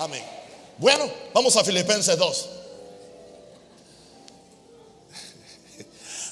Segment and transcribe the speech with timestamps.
[0.00, 0.24] Amén.
[0.78, 2.48] Bueno, vamos a Filipenses 2.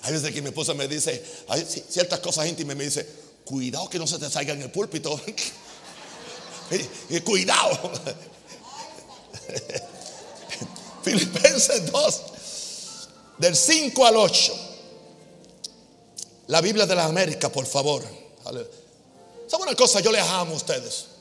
[0.05, 3.07] Hay veces que mi esposa me dice, hay ciertas cosas íntimas, me dice,
[3.45, 5.21] cuidado que no se te salga en el púlpito.
[7.27, 7.79] cuidado.
[11.03, 12.23] Filipenses 2,
[13.37, 14.55] del 5 al 8.
[16.47, 18.03] La Biblia de la América, por favor.
[19.47, 20.01] ¿Saben una cosa?
[20.01, 21.18] Yo les amo a ustedes.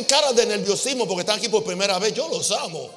[0.00, 2.88] Tienen cara de nerviosismo porque están aquí por primera vez, yo los amo.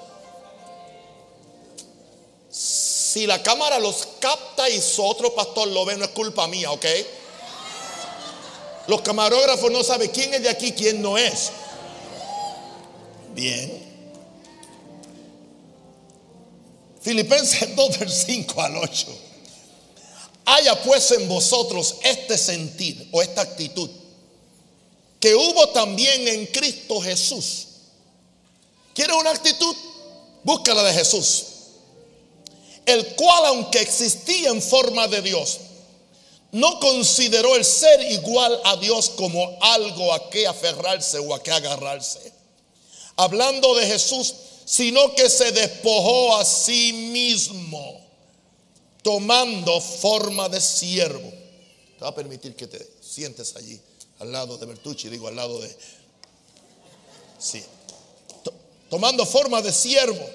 [2.49, 6.71] Si la cámara los capta y su otro pastor lo ve, no es culpa mía,
[6.71, 6.85] ¿ok?
[8.87, 11.51] Los camarógrafos no saben quién es de aquí, quién no es.
[13.33, 13.91] Bien.
[17.01, 19.07] Filipenses 2 del 5 al 8.
[20.45, 23.89] Haya pues en vosotros este sentir o esta actitud
[25.23, 27.67] que hubo también en Cristo Jesús.
[28.93, 29.75] ¿Quieres una actitud?
[30.43, 31.45] Búscala de Jesús
[32.85, 35.59] el cual aunque existía en forma de Dios,
[36.51, 41.51] no consideró el ser igual a Dios como algo a que aferrarse o a que
[41.51, 42.31] agarrarse.
[43.15, 44.35] Hablando de Jesús,
[44.65, 48.01] sino que se despojó a sí mismo,
[49.01, 51.31] tomando forma de siervo.
[51.97, 53.79] Te va a permitir que te sientes allí,
[54.23, 55.77] al lado de Bertucci, digo, al lado de...
[57.37, 57.63] Sí.
[58.89, 60.29] Tomando forma de siervo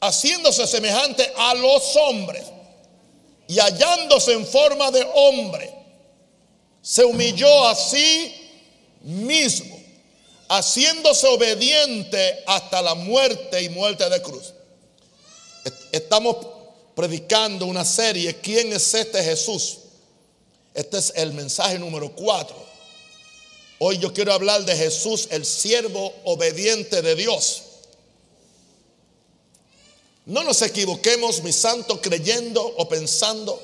[0.00, 2.44] haciéndose semejante a los hombres
[3.48, 5.72] y hallándose en forma de hombre,
[6.82, 8.34] se humilló a sí
[9.02, 9.78] mismo,
[10.48, 14.52] haciéndose obediente hasta la muerte y muerte de cruz.
[15.92, 16.55] Estamos
[16.96, 19.80] predicando una serie, ¿quién es este Jesús?
[20.72, 22.56] Este es el mensaje número cuatro.
[23.78, 27.62] Hoy yo quiero hablar de Jesús, el siervo obediente de Dios.
[30.24, 33.62] No nos equivoquemos, mi santo, creyendo o pensando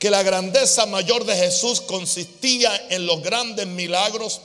[0.00, 4.40] que la grandeza mayor de Jesús consistía en los grandes milagros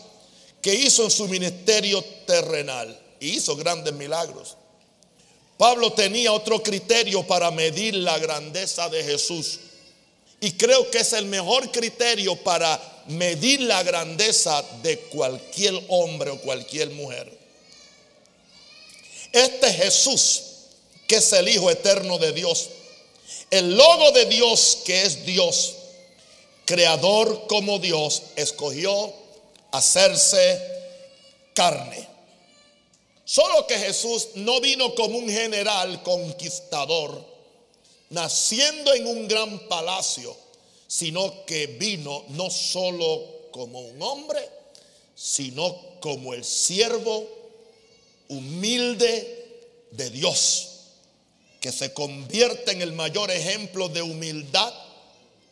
[0.62, 3.00] que hizo en su ministerio terrenal.
[3.20, 4.58] Y hizo grandes milagros.
[5.64, 9.62] Pablo tenía otro criterio para medir la grandeza de Jesús.
[10.42, 16.42] Y creo que es el mejor criterio para medir la grandeza de cualquier hombre o
[16.42, 17.32] cualquier mujer.
[19.32, 20.42] Este Jesús
[21.08, 22.68] que es el Hijo eterno de Dios.
[23.50, 25.76] El logo de Dios, que es Dios,
[26.66, 29.14] creador como Dios, escogió
[29.72, 30.62] hacerse
[31.54, 32.13] carne.
[33.26, 37.26] Solo que Jesús no vino como un general conquistador,
[38.10, 40.36] naciendo en un gran palacio,
[40.88, 44.48] sino que vino no solo como un hombre,
[45.16, 47.28] sino como el siervo
[48.28, 49.44] humilde
[49.92, 50.70] de Dios
[51.64, 54.74] que se convierte en el mayor ejemplo de humildad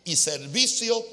[0.03, 1.05] y servicio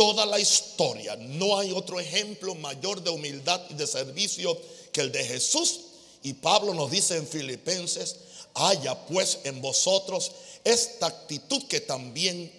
[0.00, 1.14] toda la historia.
[1.16, 4.58] No hay otro ejemplo mayor de humildad y de servicio
[4.94, 5.80] que el de Jesús.
[6.22, 8.16] Y Pablo nos dice en Filipenses,
[8.54, 10.32] haya pues en vosotros
[10.64, 12.50] esta actitud que también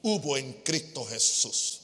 [0.00, 1.80] hubo en Cristo Jesús.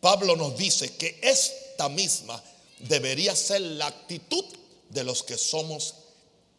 [0.00, 2.42] Pablo nos dice que esta misma
[2.80, 4.44] debería ser la actitud
[4.88, 5.94] de los que somos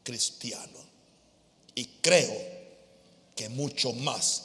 [0.03, 0.83] cristianos.
[1.75, 2.37] Y creo
[3.35, 4.43] que mucho más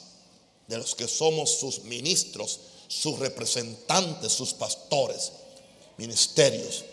[0.67, 5.31] de los que somos sus ministros, sus representantes, sus pastores,
[5.97, 6.85] ministerios.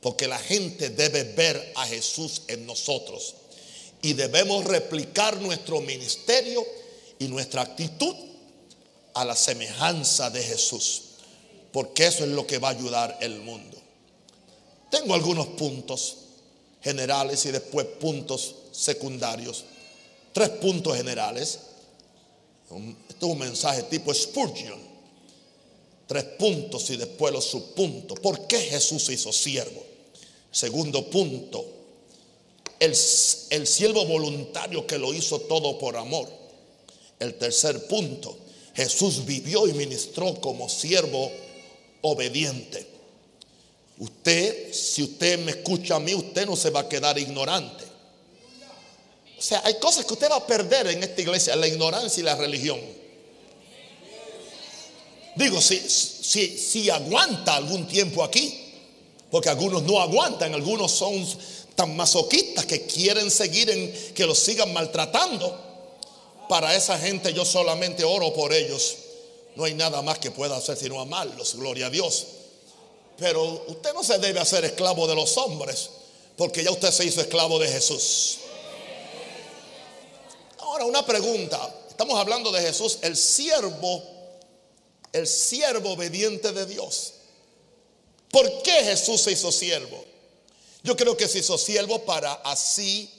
[0.00, 3.34] Porque la gente debe ver a Jesús en nosotros.
[4.02, 6.64] Y debemos replicar nuestro ministerio
[7.18, 8.14] y nuestra actitud
[9.14, 11.02] a la semejanza de Jesús.
[11.72, 13.76] Porque eso es lo que va a ayudar el mundo.
[14.90, 16.18] Tengo algunos puntos
[16.82, 19.64] generales y después puntos secundarios.
[20.32, 21.58] Tres puntos generales.
[23.08, 24.95] Esto es un mensaje tipo Spurgeon.
[26.06, 28.20] Tres puntos y después los subpuntos.
[28.20, 29.82] ¿Por qué Jesús se hizo siervo?
[30.50, 31.66] Segundo punto,
[32.78, 32.90] el,
[33.50, 36.28] el siervo voluntario que lo hizo todo por amor.
[37.18, 38.36] El tercer punto,
[38.74, 41.30] Jesús vivió y ministró como siervo
[42.02, 42.86] obediente.
[43.98, 47.84] Usted, si usted me escucha a mí, usted no se va a quedar ignorante.
[49.38, 52.24] O sea, hay cosas que usted va a perder en esta iglesia, la ignorancia y
[52.24, 52.80] la religión.
[55.36, 58.66] Digo, si, si, si aguanta algún tiempo aquí,
[59.30, 61.26] porque algunos no aguantan, algunos son
[61.74, 65.64] tan masoquistas que quieren seguir en que los sigan maltratando.
[66.48, 68.96] Para esa gente yo solamente oro por ellos,
[69.56, 72.26] no hay nada más que pueda hacer sino amarlos, gloria a Dios.
[73.18, 75.90] Pero usted no se debe hacer esclavo de los hombres,
[76.36, 78.38] porque ya usted se hizo esclavo de Jesús.
[80.60, 84.02] Ahora una pregunta, estamos hablando de Jesús, el siervo,
[85.16, 87.14] el siervo obediente de Dios.
[88.30, 90.04] ¿Por qué Jesús se hizo siervo?
[90.82, 93.10] Yo creo que se hizo siervo para así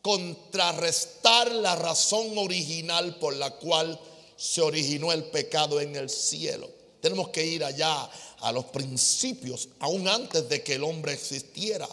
[0.00, 4.00] contrarrestar la razón original por la cual
[4.36, 6.70] se originó el pecado en el cielo.
[7.02, 8.08] Tenemos que ir allá
[8.40, 11.88] a los principios, aún antes de que el hombre existiera,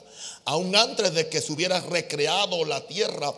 [0.45, 3.33] aún antes de que se hubiera recreado la tierra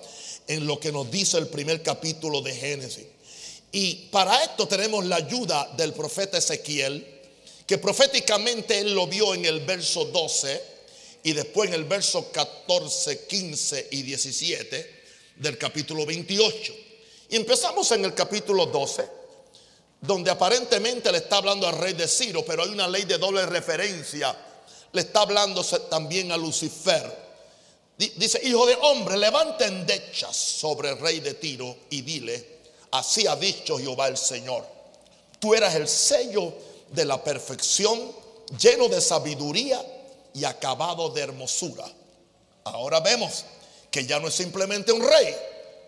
[0.47, 3.14] en lo que nos dice el primer capítulo de Génesis.
[3.75, 7.05] Y para esto tenemos la ayuda del profeta Ezequiel,
[7.67, 10.63] que proféticamente él lo vio en el verso 12
[11.23, 15.03] y después en el verso 14, 15 y 17
[15.35, 16.73] del capítulo 28.
[17.31, 19.09] Y empezamos en el capítulo 12,
[19.99, 23.45] donde aparentemente le está hablando al rey de Ciro, pero hay una ley de doble
[23.45, 24.33] referencia.
[24.93, 27.13] Le está hablando también a Lucifer.
[27.97, 32.54] Dice, hijo de hombre, levanta endechas sobre el rey de Tiro y dile,
[32.99, 34.65] así ha dicho Jehová el Señor.
[35.39, 36.53] Tú eras el sello
[36.89, 38.11] de la perfección,
[38.59, 39.83] lleno de sabiduría
[40.33, 41.85] y acabado de hermosura.
[42.63, 43.45] Ahora vemos
[43.91, 45.35] que ya no es simplemente un rey,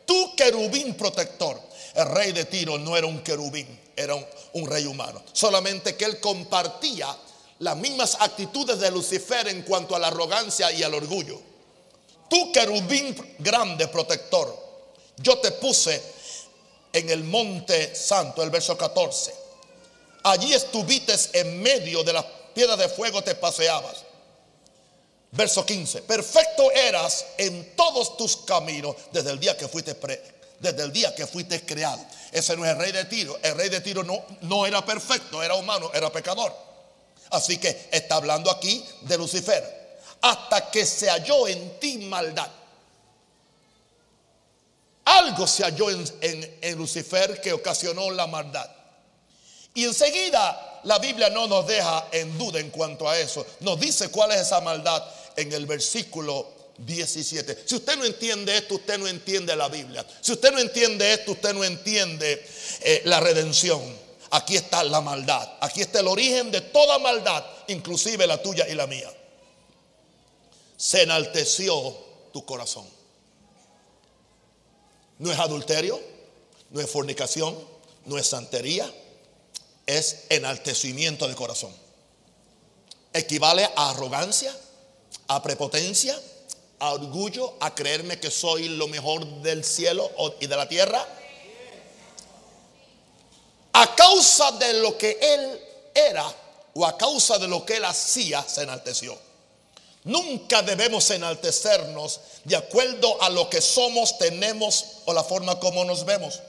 [0.06, 1.60] tu querubín protector.
[1.94, 4.16] El rey de Tiro no era un querubín, era
[4.54, 5.24] un, rey humano.
[5.34, 7.16] Solamente que él compartía
[7.60, 11.40] las mismas actitudes de Lucifer en cuanto a la arrogancia y al orgullo.
[12.30, 14.56] Tu querubín grande protector,
[15.18, 16.02] yo te puse
[16.98, 19.34] en el monte santo, el verso 14.
[20.24, 24.04] Allí estuviste en medio de las piedras de fuego, te paseabas.
[25.32, 26.02] Verso 15.
[26.04, 29.96] Perfecto eras en todos tus caminos desde el día que fuiste
[30.60, 32.04] desde el día que fuiste creado.
[32.32, 33.38] Ese no es el rey de Tiro.
[33.44, 36.54] El rey de Tiro no, no era perfecto, era humano, era pecador.
[37.30, 40.00] Así que está hablando aquí de Lucifer.
[40.22, 42.50] Hasta que se halló en ti maldad.
[45.08, 48.70] Algo se halló en, en Lucifer que ocasionó la maldad.
[49.74, 53.46] Y enseguida la Biblia no nos deja en duda en cuanto a eso.
[53.62, 55.04] Nos dice cuál es esa maldad
[55.36, 57.64] en el versículo 17.
[57.66, 60.06] Si usted no entiende esto, usted no entiende la Biblia.
[60.20, 62.46] Si usted no entiende esto, usted no entiende
[62.82, 63.82] eh, la redención.
[64.32, 65.48] Aquí está la maldad.
[65.62, 69.10] Aquí está el origen de toda maldad, inclusive la tuya y la mía.
[70.76, 71.98] Se enalteció
[72.34, 72.97] tu corazón.
[75.20, 76.00] No es adulterio,
[76.70, 77.58] no es fornicación,
[78.06, 78.92] no es santería,
[79.86, 81.74] es enaltecimiento de corazón.
[83.14, 84.56] Equivale a arrogancia,
[85.28, 86.20] a prepotencia,
[86.80, 91.06] a orgullo, a creerme que soy lo mejor del cielo y de la tierra.
[93.74, 95.62] A causa de lo que él
[95.94, 96.32] era
[96.74, 99.27] o a causa de lo que él hacía, se enalteció.
[100.08, 106.06] Nunca debemos enaltecernos de acuerdo a lo que somos, tenemos o la forma como nos
[106.06, 106.40] vemos.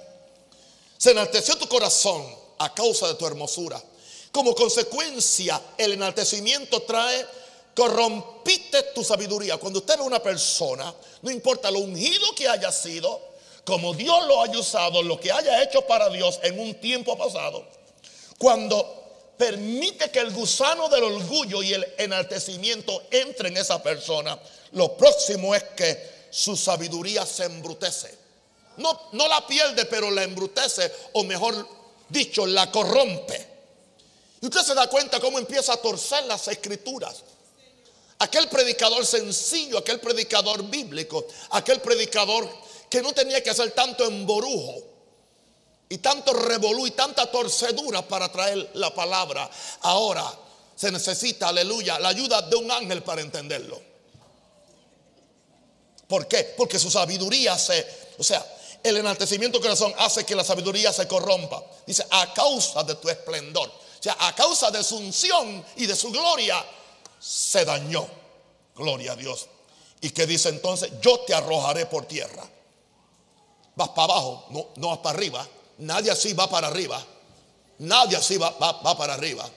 [0.97, 2.25] Se enalteció tu corazón
[2.59, 3.83] a causa de tu hermosura.
[4.31, 7.27] Como consecuencia, el enaltecimiento trae
[7.75, 9.57] corrompiste tu sabiduría.
[9.57, 13.21] Cuando usted ve una persona, no importa lo ungido que haya sido,
[13.65, 17.65] como Dios lo haya usado, lo que haya hecho para Dios en un tiempo pasado,
[18.39, 19.08] cuando
[19.39, 24.39] permite que el gusano del orgullo y el enaltecimiento entre en esa persona,
[24.73, 28.13] lo próximo es que su sabiduría se embrutece.
[28.77, 31.67] No, no la pierde, pero la embrutece, o mejor
[32.09, 33.47] dicho, la corrompe.
[34.41, 37.23] Y usted se da cuenta cómo empieza a torcer las escrituras.
[38.21, 42.49] Aquel predicador sencillo, aquel predicador bíblico, aquel predicador
[42.91, 44.88] que no tenía que hacer tanto emborujo
[45.89, 49.49] y tanto revolú y tanta torcedura para traer la palabra.
[49.83, 50.25] Ahora
[50.77, 53.81] se necesita, aleluya, la ayuda de un ángel para entenderlo.
[56.07, 56.55] ¿Por qué?
[56.57, 57.87] Porque su sabiduría se,
[58.19, 58.45] o sea,
[58.83, 61.63] el enaltecimiento del corazón hace que la sabiduría se corrompa.
[61.87, 63.69] Dice, a causa de tu esplendor.
[63.69, 66.65] O sea, a causa de su unción y de su gloria,
[67.19, 68.07] se dañó.
[68.75, 69.49] Gloria a Dios.
[70.01, 70.93] ¿Y qué dice entonces?
[71.03, 72.49] Yo te arrojaré por tierra.
[73.75, 75.47] Vas para abajo, no, no vas para arriba.
[75.79, 77.05] Nadie así va para arriba.
[77.79, 79.49] Nadie así va, va, para arriba.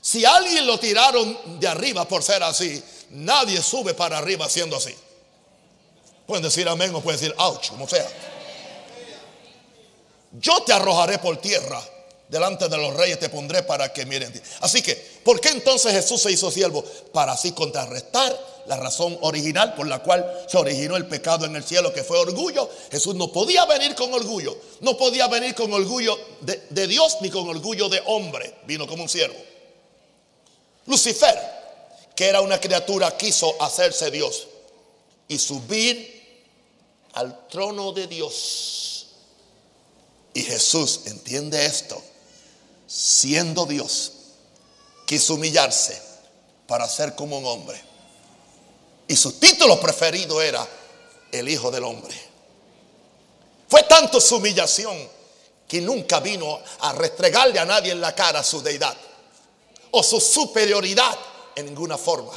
[0.00, 4.94] Si alguien lo tiraron de arriba por ser así, nadie sube para arriba siendo así.
[6.26, 8.06] Pueden decir amén o pueden decir ouch, como sea.
[10.32, 11.82] Yo te arrojaré por tierra
[12.28, 14.32] delante de los reyes te pondré para que miren.
[14.60, 14.94] Así que,
[15.24, 16.84] ¿por qué entonces Jesús se hizo siervo?
[17.12, 21.64] Para así contrarrestar la razón original por la cual se originó el pecado en el
[21.64, 22.68] cielo, que fue orgullo.
[22.90, 27.30] Jesús no podía venir con orgullo, no podía venir con orgullo de, de Dios ni
[27.30, 29.36] con orgullo de hombre, vino como un siervo.
[30.86, 31.38] Lucifer,
[32.14, 34.46] que era una criatura, quiso hacerse Dios
[35.28, 36.44] y subir
[37.14, 39.06] al trono de Dios.
[40.34, 42.02] Y Jesús entiende esto,
[42.86, 44.12] siendo Dios,
[45.06, 46.00] quiso humillarse
[46.66, 47.93] para ser como un hombre.
[49.08, 50.66] Y su título preferido era
[51.30, 52.14] el Hijo del Hombre.
[53.68, 54.96] Fue tanto su humillación
[55.66, 58.96] que nunca vino a restregarle a nadie en la cara su deidad
[59.90, 61.16] o su superioridad
[61.56, 62.32] en ninguna forma.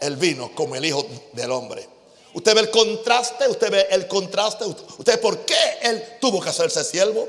[0.00, 1.88] Él vino como el Hijo del Hombre.
[2.34, 6.82] Usted ve el contraste, usted ve el contraste, usted por qué él tuvo que hacerse
[6.82, 7.28] siervo.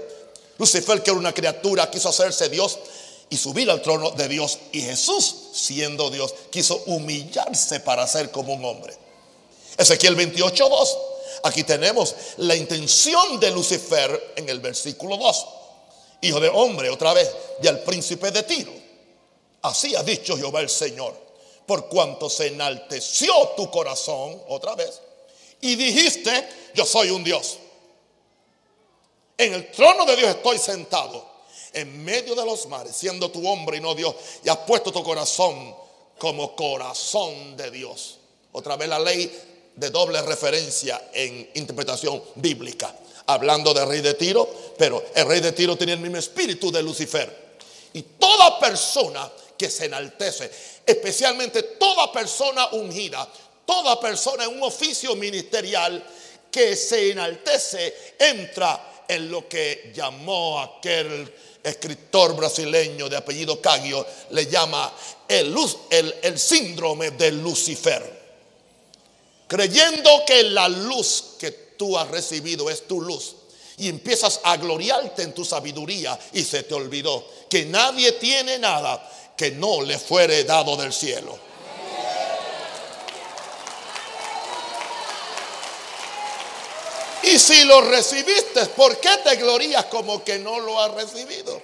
[0.58, 2.80] Lucifer, que era una criatura, quiso hacerse Dios
[3.30, 4.60] y subir al trono de Dios.
[4.72, 8.96] Y Jesús, siendo Dios, quiso humillarse para ser como un hombre.
[9.78, 10.98] Ezequiel 28.2.
[11.44, 15.48] Aquí tenemos la intención de Lucifer en el versículo 2.
[16.22, 17.30] Hijo de hombre, otra vez,
[17.62, 18.72] y al príncipe de Tiro.
[19.62, 21.14] Así ha dicho Jehová el Señor.
[21.66, 25.02] Por cuanto se enalteció tu corazón, otra vez,
[25.62, 27.58] y dijiste, yo soy un Dios.
[29.38, 31.35] En el trono de Dios estoy sentado
[31.76, 35.04] en medio de los mares, siendo tu hombre y no Dios, y has puesto tu
[35.04, 35.76] corazón
[36.18, 38.18] como corazón de Dios.
[38.54, 39.30] Otra vez la ley
[39.76, 42.96] de doble referencia en interpretación bíblica,
[43.28, 46.82] hablando del rey de Tiro, pero el rey de Tiro tenía el mismo espíritu de
[46.82, 47.46] Lucifer.
[47.92, 50.50] Y toda persona que se enaltece,
[50.86, 53.28] especialmente toda persona ungida,
[53.66, 56.02] toda persona en un oficio ministerial
[56.50, 61.32] que se enaltece, entra en lo que llamó aquel
[61.66, 64.94] escritor brasileño de apellido Cagio, le llama
[65.28, 65.56] el,
[65.90, 68.26] el, el síndrome de Lucifer.
[69.48, 73.36] Creyendo que la luz que tú has recibido es tu luz.
[73.78, 79.12] Y empiezas a gloriarte en tu sabiduría y se te olvidó que nadie tiene nada
[79.36, 81.38] que no le fuere dado del cielo.
[87.26, 91.62] Y si lo recibiste, ¿por qué te glorías como que no lo has recibido?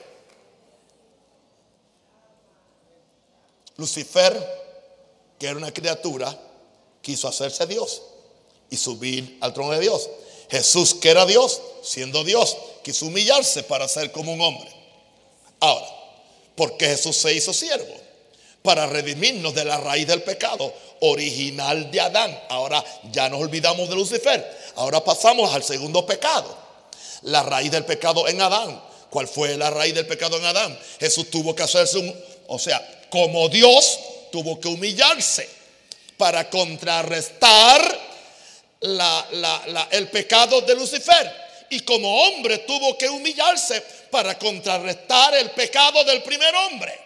[3.78, 4.62] Lucifer,
[5.38, 6.36] que era una criatura,
[7.02, 8.02] quiso hacerse Dios
[8.70, 10.10] y subir al trono de Dios.
[10.50, 14.70] Jesús, que era Dios, siendo Dios, quiso humillarse para ser como un hombre.
[15.60, 15.88] Ahora,
[16.56, 17.96] ¿por qué Jesús se hizo siervo?
[18.64, 22.40] Para redimirnos de la raíz del pecado original de Adán.
[22.50, 26.58] Ahora ya nos olvidamos de Lucifer Ahora pasamos al segundo pecado.
[27.24, 28.82] La raíz del pecado en Adán.
[29.10, 30.80] ¿Cuál fue la raíz del pecado en Adán?
[31.00, 32.16] Jesús tuvo que hacerse un,
[32.48, 34.00] o sea, como Dios
[34.32, 35.50] tuvo que humillarse
[36.18, 38.00] para contrarrestar
[39.92, 41.42] el pecado de Lucifer.
[41.70, 47.00] Y como hombre tuvo que humillarse para contrarrestar el pecado del primer hombre.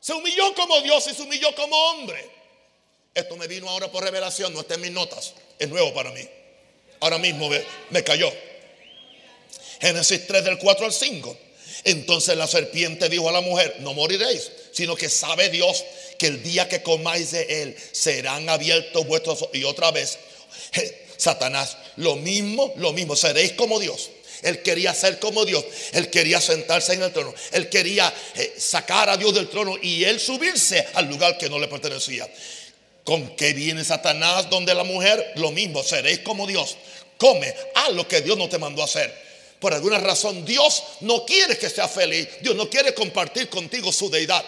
[0.00, 2.41] Se humilló como Dios y se humilló como hombre.
[3.14, 5.34] Esto me vino ahora por revelación, no está en mis notas.
[5.58, 6.26] Es nuevo para mí.
[7.00, 7.50] Ahora mismo
[7.90, 8.32] me, cayó.
[9.80, 11.36] Génesis 3 del 4 al 5.
[11.84, 15.84] Entonces la serpiente dijo a la mujer, no moriréis, sino que sabe Dios
[16.16, 20.18] que el día que comáis de él serán abiertos vuestros y otra vez
[21.16, 24.10] Satanás, lo mismo, lo mismo, seréis como Dios.
[24.42, 25.64] Él quería ser como Dios.
[25.92, 27.32] Él quería sentarse en el trono.
[27.52, 31.60] Él quería eh, sacar a Dios del trono y él subirse al lugar que no
[31.60, 32.28] le pertenecía.
[33.04, 35.32] ¿Con qué viene Satanás donde la mujer?
[35.36, 36.76] Lo mismo, seréis como Dios.
[37.16, 39.12] Come, haz lo que Dios no te mandó a hacer.
[39.58, 42.28] Por alguna razón Dios no quiere que seas feliz.
[42.40, 44.44] Dios no quiere compartir contigo su deidad.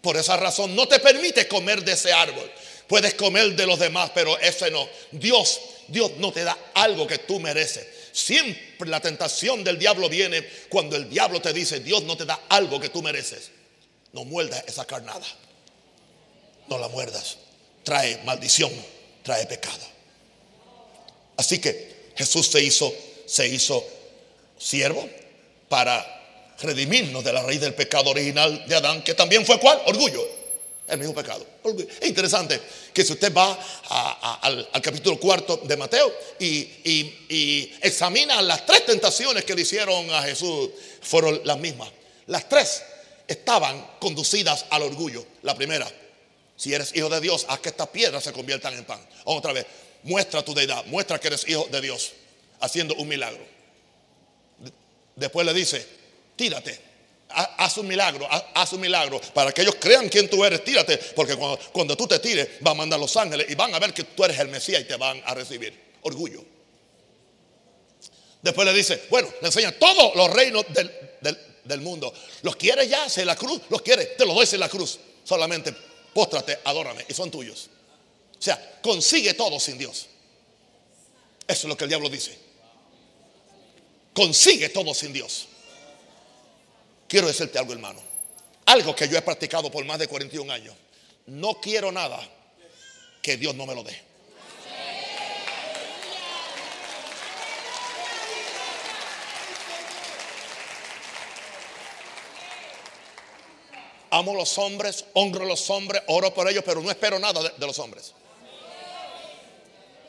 [0.00, 2.50] Por esa razón no te permite comer de ese árbol.
[2.86, 4.88] Puedes comer de los demás, pero ese no.
[5.10, 7.86] Dios, Dios no te da algo que tú mereces.
[8.12, 12.40] Siempre la tentación del diablo viene cuando el diablo te dice, Dios no te da
[12.48, 13.50] algo que tú mereces.
[14.12, 15.26] No muerdas esa carnada
[16.68, 17.36] no la muerdas.
[17.84, 18.70] Trae maldición,
[19.22, 19.86] trae pecado.
[21.36, 22.92] Así que Jesús se hizo,
[23.26, 23.84] se hizo
[24.58, 25.08] siervo
[25.68, 26.04] para
[26.60, 29.80] redimirnos de la raíz del pecado original de Adán, que también fue cuál?
[29.86, 30.38] Orgullo.
[30.88, 31.46] El mismo pecado.
[32.00, 32.58] Es interesante
[32.94, 33.58] que si usted va
[34.40, 36.10] al, capítulo cuarto de Mateo
[36.40, 36.66] y,
[37.28, 40.70] y examina las tres tentaciones que le hicieron a Jesús,
[41.02, 41.90] fueron las mismas.
[42.26, 42.82] Las tres
[43.26, 45.26] estaban conducidas al orgullo.
[45.42, 45.86] La primera,
[46.58, 49.00] si eres hijo de Dios, haz que estas piedras se conviertan en pan.
[49.24, 49.64] Otra vez,
[50.02, 52.12] muestra tu deidad, muestra que eres hijo de Dios,
[52.60, 53.42] haciendo un milagro.
[55.16, 55.86] Después le dice,
[56.36, 56.88] tírate
[57.30, 61.36] haz un milagro, haz, un milagro, para que ellos crean quién tú eres, tírate, porque
[61.36, 64.24] cuando, tú te tires, va a mandar los ángeles y van a ver que tú
[64.24, 65.88] eres el Mesías y te van a recibir.
[66.02, 66.44] Orgullo.
[68.40, 72.12] Después le dice, bueno, le enseña todos los reinos del, mundo.
[72.42, 73.08] ¿Los quieres ya?
[73.10, 73.60] ¿Se la cruz?
[73.68, 74.16] ¿Los quieres?
[74.16, 74.98] Te los doy en la cruz.
[75.22, 75.74] Solamente
[76.18, 77.70] póstrate, adórame y son tuyos.
[78.36, 80.08] O sea, consigue todo sin Dios.
[81.46, 82.36] Eso es lo que el diablo dice.
[84.12, 85.46] Consigue todo sin Dios.
[87.06, 88.00] Quiero decirte algo, hermano.
[88.66, 90.74] Algo que yo he practicado por más de 41 años.
[91.26, 92.18] No quiero nada
[93.22, 94.07] que Dios no me lo dé.
[104.18, 107.50] Amo los hombres, honro a los hombres, oro por ellos, pero no espero nada de,
[107.56, 108.12] de los hombres.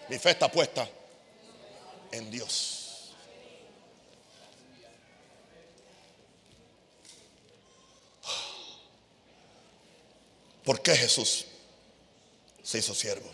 [0.09, 0.89] Mi fe está puesta
[2.11, 3.11] en Dios.
[10.63, 11.45] ¿Por qué Jesús
[12.63, 13.29] se hizo siervo?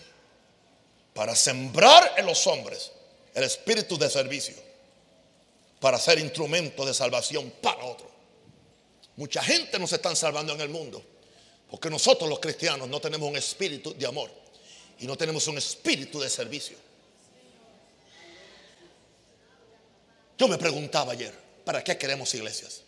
[1.13, 2.91] Para sembrar en los hombres
[3.33, 4.55] el espíritu de servicio,
[5.79, 8.11] para ser instrumento de salvación para otro.
[9.17, 11.03] Mucha gente nos están salvando en el mundo,
[11.69, 14.29] porque nosotros los cristianos no tenemos un espíritu de amor
[14.99, 16.77] y no tenemos un espíritu de servicio.
[20.37, 22.81] Yo me preguntaba ayer, ¿para qué queremos iglesias?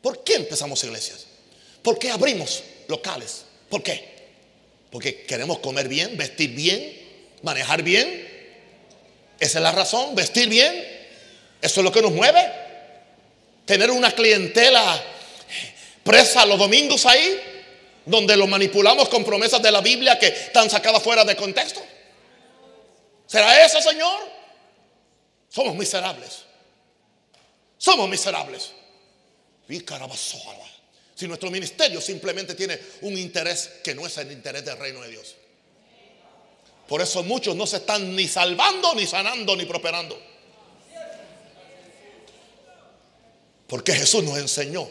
[0.00, 1.26] ¿Por qué empezamos iglesias?
[1.82, 3.44] ¿Por qué abrimos locales?
[3.68, 4.16] ¿Por qué?
[4.90, 8.08] Porque queremos comer bien, vestir bien, manejar bien.
[9.38, 10.74] Esa es la razón, vestir bien.
[11.60, 12.40] Eso es lo que nos mueve.
[13.66, 15.02] Tener una clientela
[16.06, 17.38] presa los domingos ahí,
[18.06, 21.84] donde lo manipulamos con promesas de la Biblia que están sacadas fuera de contexto.
[23.26, 24.20] ¿Será eso, Señor?
[25.50, 26.44] Somos miserables.
[27.76, 28.70] Somos miserables.
[29.68, 29.84] Y
[31.16, 35.10] si nuestro ministerio simplemente tiene un interés que no es el interés del reino de
[35.10, 35.34] Dios.
[36.86, 40.16] Por eso muchos no se están ni salvando, ni sanando, ni prosperando.
[43.66, 44.88] Porque Jesús nos enseñó.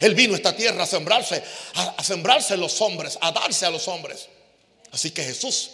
[0.00, 1.42] Él vino a esta tierra a sembrarse,
[1.74, 4.28] a, sembrarse los hombres, a darse a los hombres.
[4.90, 5.70] Así que Jesús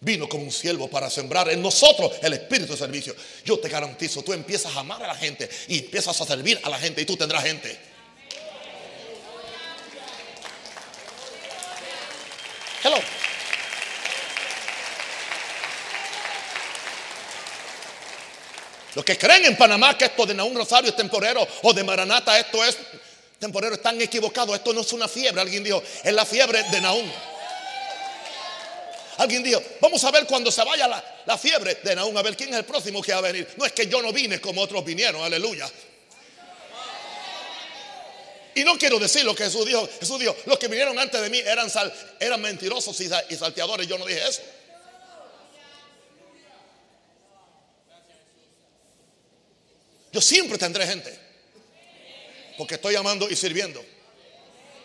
[0.00, 3.14] vino como un siervo para sembrar en nosotros el espíritu de servicio.
[3.44, 6.68] Yo te garantizo, tú empiezas a amar a la gente y empiezas a servir a
[6.68, 7.78] la gente y tú tendrás gente.
[12.84, 12.98] Hello.
[18.94, 22.38] Los que creen en Panamá que esto de un Rosario es temporero o de Maranata
[22.38, 22.76] esto es
[23.42, 24.54] temporero están equivocados.
[24.54, 25.40] Esto no es una fiebre.
[25.40, 27.10] Alguien dijo, es la fiebre de Naúm.
[29.18, 32.36] Alguien dijo, vamos a ver cuando se vaya la, la, fiebre de Naúm, a ver
[32.36, 33.48] quién es el próximo que va a venir.
[33.56, 35.68] No es que yo no vine como otros vinieron, aleluya.
[38.54, 39.88] Y no quiero decir lo que Jesús dijo.
[39.98, 43.88] Jesús dijo, los que vinieron antes de mí eran, sal, eran mentirosos y, salteadores.
[43.88, 44.42] Yo no dije eso.
[50.12, 51.21] Yo siempre tendré gente.
[52.62, 53.84] Porque estoy amando y sirviendo.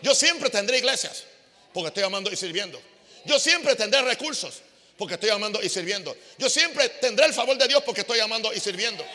[0.02, 1.26] Yo siempre tendré iglesias.
[1.72, 2.82] Porque estoy amando y sirviendo.
[3.24, 4.64] Yo siempre tendré recursos.
[4.98, 6.18] Porque estoy amando y sirviendo.
[6.40, 9.06] Yo siempre tendré el favor de Dios porque estoy amando y sirviendo.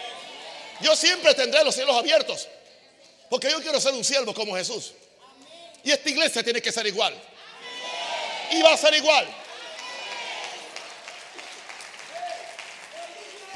[0.80, 2.46] Yo siempre tendré los cielos abiertos
[3.28, 4.92] porque yo quiero ser un siervo como Jesús.
[5.82, 7.20] Y esta iglesia tiene que ser igual.
[8.52, 9.26] Y va a ser igual.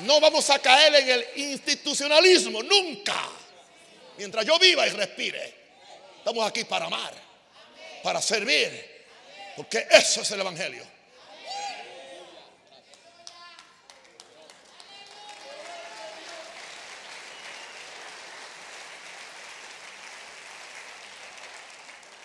[0.01, 3.31] No vamos a caer en el institucionalismo, nunca.
[4.19, 5.55] Mientras yo viva y respire.
[6.19, 7.15] Estamos aquí para amar,
[8.03, 8.97] para servir.
[9.57, 10.85] Porque eso es el Evangelio.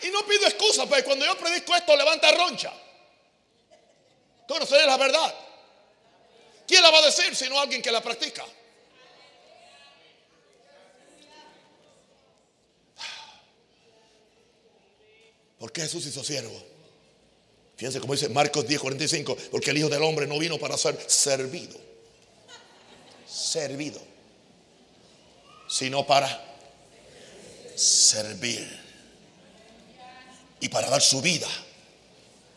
[0.01, 2.73] Y no pido excusa, pues cuando yo predico esto levanta roncha.
[4.47, 5.33] Conocer la verdad.
[6.67, 8.45] ¿Quién la va a decir sino alguien que la practica?
[15.61, 16.59] ¿Por qué Jesús hizo siervo?
[17.77, 20.97] Fíjense como dice Marcos 10, 45, porque el Hijo del Hombre no vino para ser
[21.05, 21.79] servido,
[23.31, 24.01] servido,
[25.69, 26.57] sino para
[27.75, 28.67] servir
[30.59, 31.47] y para dar su vida.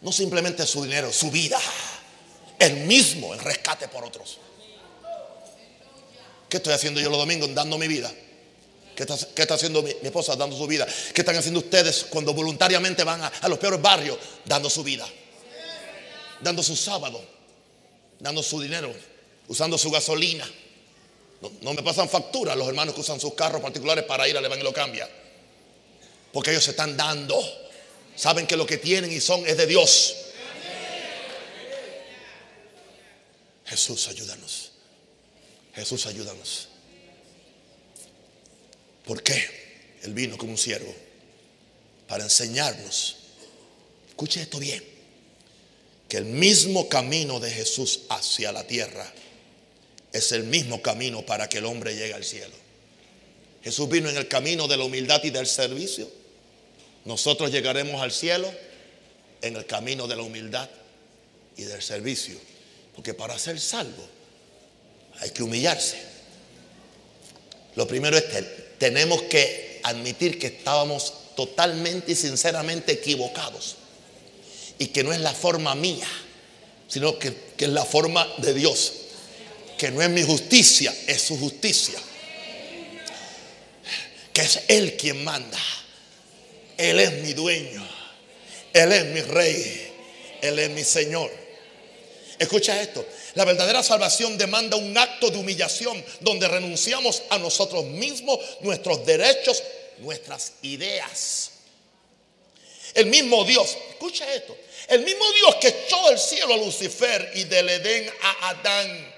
[0.00, 1.60] No simplemente su dinero, su vida.
[2.58, 4.38] El mismo, el rescate por otros.
[6.48, 8.10] ¿Qué estoy haciendo yo los domingos dando mi vida?
[8.94, 10.86] ¿Qué está, haciendo mi, esposa dando su vida?
[11.12, 15.06] ¿Qué están haciendo ustedes cuando voluntariamente van a, los peores barrios dando su vida?
[16.40, 17.20] Dando su sábado,
[18.20, 18.94] dando su dinero,
[19.48, 20.48] usando su gasolina.
[21.60, 24.72] No, me pasan facturas los hermanos que usan sus carros particulares para ir al Evangelio
[24.72, 25.08] Cambia.
[26.32, 27.38] Porque ellos se están dando.
[28.16, 30.16] Saben que lo que tienen y son es de Dios.
[33.66, 34.70] Jesús, ayúdanos.
[35.74, 36.68] Jesús, ayúdanos.
[39.04, 39.44] ¿Por qué?
[40.02, 40.94] Él vino como un siervo
[42.08, 43.16] para enseñarnos.
[44.08, 44.82] Escuche esto bien.
[46.08, 49.10] Que el mismo camino de Jesús hacia la tierra
[50.12, 52.54] es el mismo camino para que el hombre llegue al cielo.
[53.62, 56.08] Jesús vino en el camino de la humildad y del servicio.
[57.04, 58.52] Nosotros llegaremos al cielo
[59.42, 60.68] en el camino de la humildad
[61.56, 62.38] y del servicio.
[62.94, 64.06] Porque para ser salvo
[65.20, 65.96] hay que humillarse.
[67.74, 68.24] Lo primero es
[68.84, 73.76] tenemos que admitir que estábamos totalmente y sinceramente equivocados.
[74.78, 76.06] Y que no es la forma mía,
[76.86, 78.92] sino que, que es la forma de Dios.
[79.78, 81.98] Que no es mi justicia, es su justicia.
[84.34, 85.58] Que es Él quien manda.
[86.76, 87.88] Él es mi dueño.
[88.74, 89.92] Él es mi rey.
[90.42, 91.30] Él es mi Señor.
[92.38, 93.06] Escucha esto.
[93.34, 99.62] La verdadera salvación demanda un acto de humillación donde renunciamos a nosotros mismos, nuestros derechos,
[99.98, 101.50] nuestras ideas.
[102.94, 104.56] El mismo Dios, escucha esto,
[104.88, 109.14] el mismo Dios que echó del cielo a Lucifer y del Edén a Adán,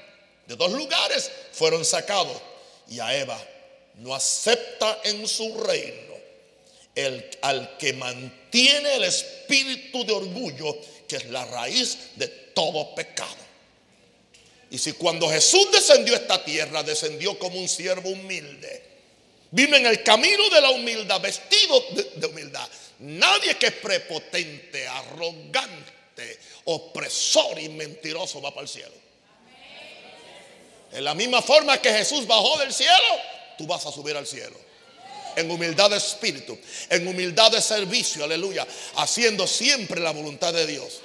[0.46, 2.40] de dos lugares fueron sacados,
[2.88, 3.38] y a Eva
[3.96, 6.06] no acepta en su reino
[7.42, 13.45] al que mantiene el espíritu de orgullo, que es la raíz de todo pecado.
[14.70, 18.82] Y si cuando Jesús descendió a esta tierra, descendió como un siervo humilde,
[19.50, 21.84] vino en el camino de la humildad, vestido
[22.16, 22.68] de, humildad.
[23.00, 28.94] Nadie que es prepotente, arrogante, opresor y mentiroso va para el cielo.
[30.92, 33.20] En la misma forma que Jesús bajó del cielo,
[33.58, 34.56] tú vas a subir al cielo.
[35.36, 41.02] En humildad de espíritu, en humildad de servicio, aleluya, haciendo siempre la voluntad de Dios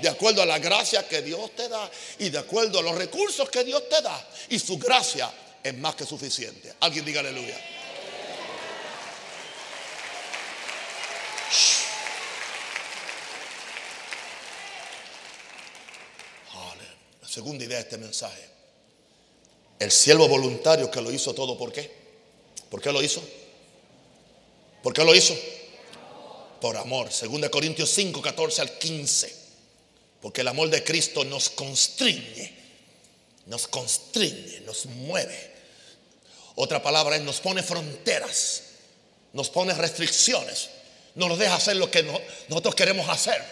[0.00, 3.48] de acuerdo a la gracia que Dios te da y de acuerdo a los recursos
[3.50, 4.28] que Dios te da.
[4.50, 5.32] Y su gracia
[5.62, 6.74] es más que suficiente.
[6.80, 7.58] Alguien diga aleluya.
[17.20, 18.48] La segunda idea de este mensaje.
[19.78, 21.90] El siervo voluntario que lo hizo todo, ¿por qué?
[22.70, 23.22] ¿Por qué lo hizo?
[24.82, 25.36] ¿Por qué lo hizo?
[26.60, 27.08] Por amor.
[27.10, 29.45] 2 Corintios 5, 14 al 15.
[30.20, 32.52] Porque el amor de Cristo nos constriñe,
[33.46, 35.54] nos constriñe, nos mueve.
[36.54, 38.62] Otra palabra es nos pone fronteras,
[39.32, 40.70] nos pone restricciones,
[41.14, 42.02] no nos deja hacer lo que
[42.48, 43.42] nosotros queremos hacer.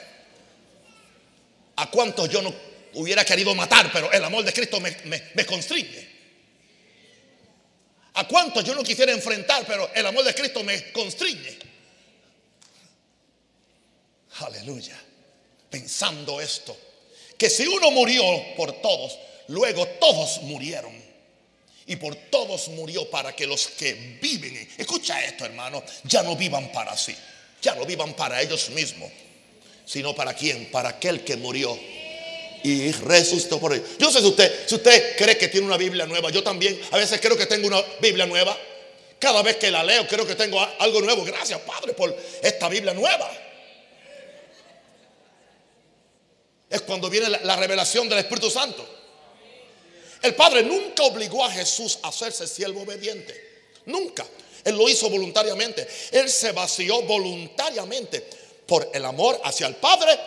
[1.77, 2.55] ¿A cuántos yo no
[2.95, 6.15] hubiera querido matar, pero el amor de Cristo me, me constriñe?
[8.15, 11.59] ¿A cuántos yo no quisiera enfrentar, pero el amor de Cristo me constriñe?
[14.41, 14.99] Aleluya
[15.75, 16.77] pensando esto,
[17.37, 18.23] que si uno murió
[18.57, 20.93] por todos, luego todos murieron.
[21.87, 26.71] Y por todos murió para que los que viven, escucha esto hermano, ya no vivan
[26.71, 27.15] para sí,
[27.61, 29.11] ya no vivan para ellos mismos,
[29.85, 31.77] sino para quién, para aquel que murió
[32.63, 33.99] y resucitó por ellos.
[33.99, 37.21] Yo sé usted, si usted cree que tiene una Biblia nueva, yo también a veces
[37.21, 38.57] creo que tengo una Biblia nueva.
[39.19, 41.25] Cada vez que la leo creo que tengo algo nuevo.
[41.25, 43.44] Gracias Padre por esta Biblia nueva.
[46.69, 48.87] Es cuando viene la, revelación del Espíritu Santo.
[50.23, 53.69] El Padre nunca obligó a Jesús a hacerse siervo obediente.
[53.87, 54.25] Nunca.
[54.65, 55.87] Él lo hizo voluntariamente.
[56.11, 58.27] Él se vació voluntariamente
[58.67, 60.19] por el amor hacia el Padre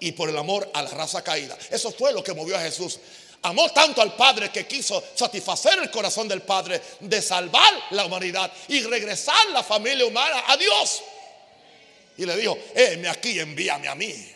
[0.00, 1.56] y por el amor a la raza caída.
[1.70, 2.98] Eso fue lo que movió a Jesús.
[3.42, 8.52] Amó tanto al Padre que quiso satisfacer el corazón del Padre de salvar la humanidad
[8.68, 11.02] y regresar la familia humana a Dios.
[12.18, 14.35] Y le dijo, heme aquí, envíame a mí.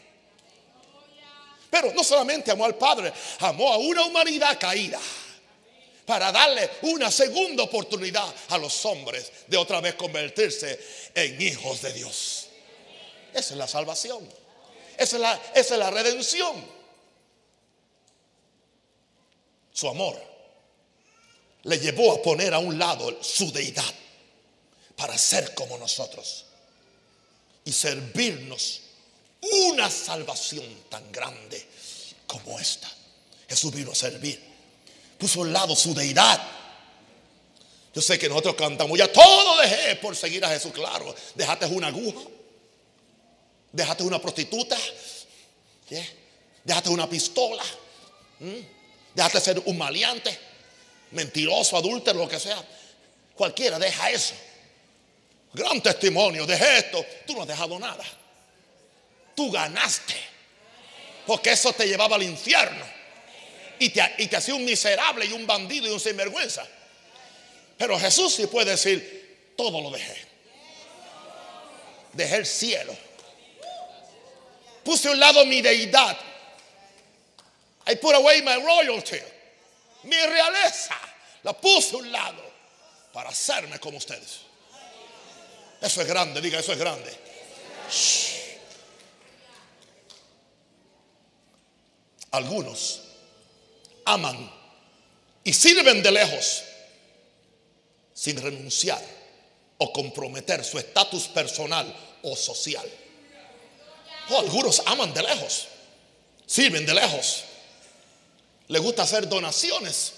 [1.71, 4.99] Pero no solamente amó al Padre, amó a una humanidad caída
[6.05, 10.81] para darle una segunda oportunidad a los hombres de otra vez convertirse
[11.15, 12.49] en hijos de Dios.
[13.33, 14.29] Esa es la salvación.
[14.99, 16.81] Esa es la, esa es la redención.
[19.73, 20.21] Su amor
[21.63, 23.95] le llevó a poner a un lado su deidad
[24.97, 26.47] para ser como nosotros
[27.65, 28.83] y servirnos
[29.41, 31.67] una salvación tan grande
[32.27, 32.91] como esta.
[33.49, 34.41] Jesús vino a servir.
[35.19, 36.41] Puso al lado su deidad.
[37.93, 40.73] Yo sé que nosotros cantamos, ya todo dejé por seguir a Jesús.
[40.73, 42.21] Claro, dejaste una aguja.
[43.73, 44.77] Dejaste una prostituta.
[46.65, 47.63] Dejaste una pistola.
[49.15, 50.39] Dejaste ser un maleante.
[51.11, 52.65] Mentiroso, adúltero, lo que sea.
[53.35, 54.35] Cualquiera deja eso.
[55.53, 57.05] Gran testimonio, dejé esto.
[57.27, 58.05] Tú no has dejado nada.
[59.41, 60.17] Tú ganaste.
[61.27, 62.85] Porque eso te llevaba al infierno.
[63.79, 66.63] Y te, y te hacía un miserable y un bandido y un sinvergüenza.
[67.79, 70.15] Pero Jesús sí puede decir, todo lo dejé.
[72.13, 72.95] Dejé el cielo.
[74.85, 76.19] Puse a un lado mi deidad.
[77.89, 79.23] I put away my royalty.
[80.03, 80.99] Mi realeza.
[81.45, 82.45] La puse a un lado
[83.15, 84.41] para hacerme como ustedes.
[85.81, 87.11] Eso es grande, diga, eso es grande.
[92.31, 93.01] Algunos
[94.05, 94.51] aman
[95.45, 96.63] y sirven de lejos
[98.15, 99.03] sin renunciar
[99.79, 102.89] o comprometer su estatus personal o social.
[104.31, 105.67] Oh, algunos aman de lejos,
[106.47, 107.45] sirven de lejos.
[108.69, 110.13] Les gusta hacer donaciones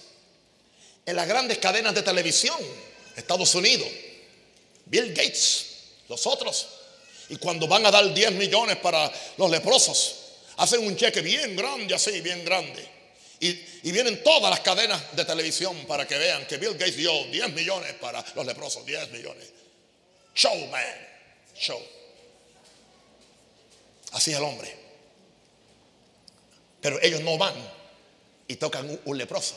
[1.06, 2.58] en las grandes cadenas de televisión,
[3.16, 3.88] Estados Unidos,
[4.84, 5.66] Bill Gates,
[6.08, 6.66] los otros.
[7.28, 10.21] Y cuando van a dar 10 millones para los leprosos,
[10.56, 12.88] hacen un cheque bien grande, así, bien grande.
[13.40, 17.52] Y, vienen todas las cadenas de televisión para que vean que Bill Gates dio 10
[17.52, 19.48] millones para los leprosos, 10 millones.
[20.34, 21.08] Show, man.
[21.58, 21.80] Show.
[24.12, 24.72] Así es el hombre.
[26.80, 27.54] Pero ellos no van
[28.46, 29.56] y tocan un, un leproso.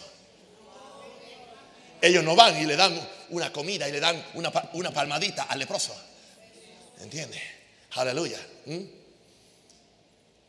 [2.01, 5.59] Ellos no van y le dan una comida y le dan una, una palmadita al
[5.59, 5.95] leproso.
[7.01, 7.41] ¿Entiendes?
[7.91, 8.39] Aleluya.
[8.65, 9.04] ¿Mm?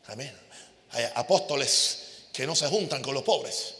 [0.07, 0.31] Amén.
[0.91, 1.99] Hay apóstoles
[2.31, 3.73] que no se juntan con los pobres.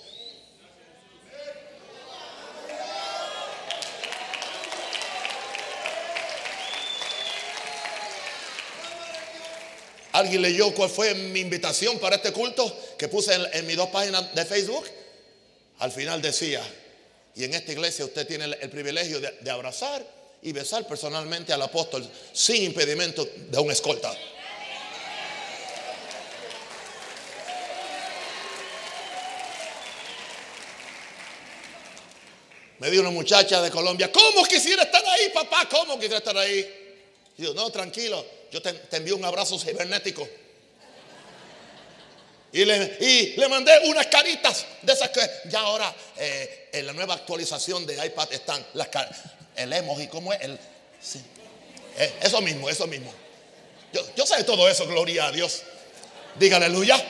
[10.17, 14.33] ¿Alguien leyó cuál fue mi invitación para este culto que puse en, mis dos páginas
[14.33, 14.85] de Facebook?
[15.77, 16.63] Al final decía,
[17.35, 20.03] y en esta iglesia usted tiene el, privilegio de, abrazar
[20.41, 24.11] y besar personalmente al apóstol sin impedimento de un escolta.
[32.79, 35.67] Me dio una muchacha de Colombia, ¿cómo quisiera estar ahí, papá?
[35.69, 36.93] ¿Cómo quisiera estar ahí?
[37.37, 40.27] Y yo, no, tranquilo, yo te, envío un abrazo cibernético.
[42.51, 46.93] Y le, y le, mandé unas caritas de esas que ya ahora eh, en la
[46.93, 48.89] nueva actualización de iPad están las
[49.55, 50.41] el emoji, ¿cómo es?
[50.41, 50.57] El,
[51.01, 51.21] sí.
[51.97, 53.11] eh, eso mismo, eso mismo.
[53.91, 55.63] Yo, yo sé todo eso, gloria a Dios.
[56.35, 57.03] Diga aleluya.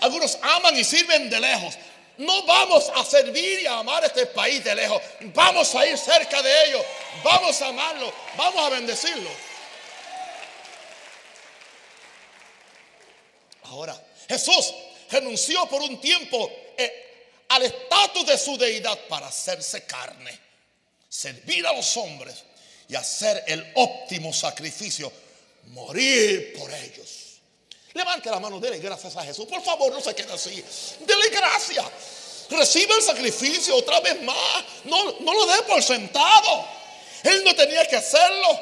[0.00, 1.74] Algunos aman y sirven de lejos.
[2.20, 5.00] No vamos a servir y a amar este país de lejos.
[5.32, 6.84] Vamos a ir cerca de ellos.
[7.24, 8.12] Vamos a amarlo.
[8.36, 9.30] Vamos a bendecirlo.
[13.62, 14.74] Ahora, Jesús
[15.10, 20.38] renunció por un tiempo eh, al estatus de su deidad para hacerse carne,
[21.08, 22.44] servir a los hombres
[22.86, 25.10] y hacer el óptimo sacrificio,
[25.68, 27.19] morir por ellos.
[27.92, 29.46] Levante la mano, dele gracias a Jesús.
[29.46, 30.64] Por favor, no se quede así.
[31.00, 31.86] Dele gracias.
[32.50, 34.64] Recibe el sacrificio otra vez más.
[34.84, 36.66] No, no lo dé por sentado.
[37.24, 38.60] Él no tenía que hacerlo.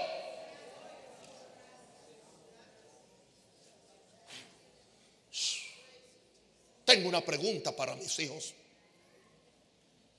[6.85, 8.55] Tengo una pregunta para mis hijos.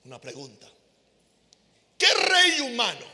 [0.05, 0.67] Una pregunta.
[1.97, 3.05] ¿Qué rey humano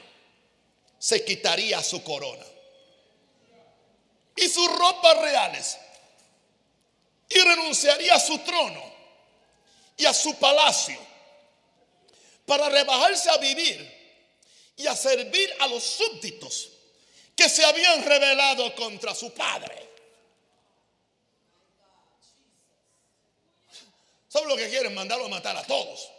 [1.00, 2.46] se quitaría su corona
[4.36, 5.78] y sus ropas reales
[7.30, 8.94] y renunciaría a su trono
[9.98, 11.00] y a su palacio
[12.46, 13.96] para rebajarse a vivir
[14.78, 16.70] y a servir a los súbditos
[17.36, 19.86] que se habían rebelado contra su padre?
[24.28, 24.94] ¿Saben lo que quieren?
[24.94, 26.12] Mandarlo a matar a todos.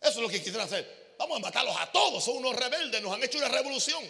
[0.00, 1.14] Eso es lo que quisieran hacer.
[1.18, 2.24] Vamos a matarlos a todos.
[2.24, 3.00] Son unos rebeldes.
[3.00, 4.04] Nos han hecho una revolución.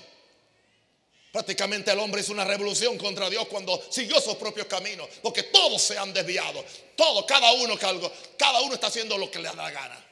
[1.39, 5.09] Prácticamente el hombre hizo una revolución contra Dios cuando siguió sus propios caminos.
[5.23, 6.65] Porque todos se han desviado.
[6.97, 10.05] Todos, cada uno, cada uno está haciendo lo que le da la gana.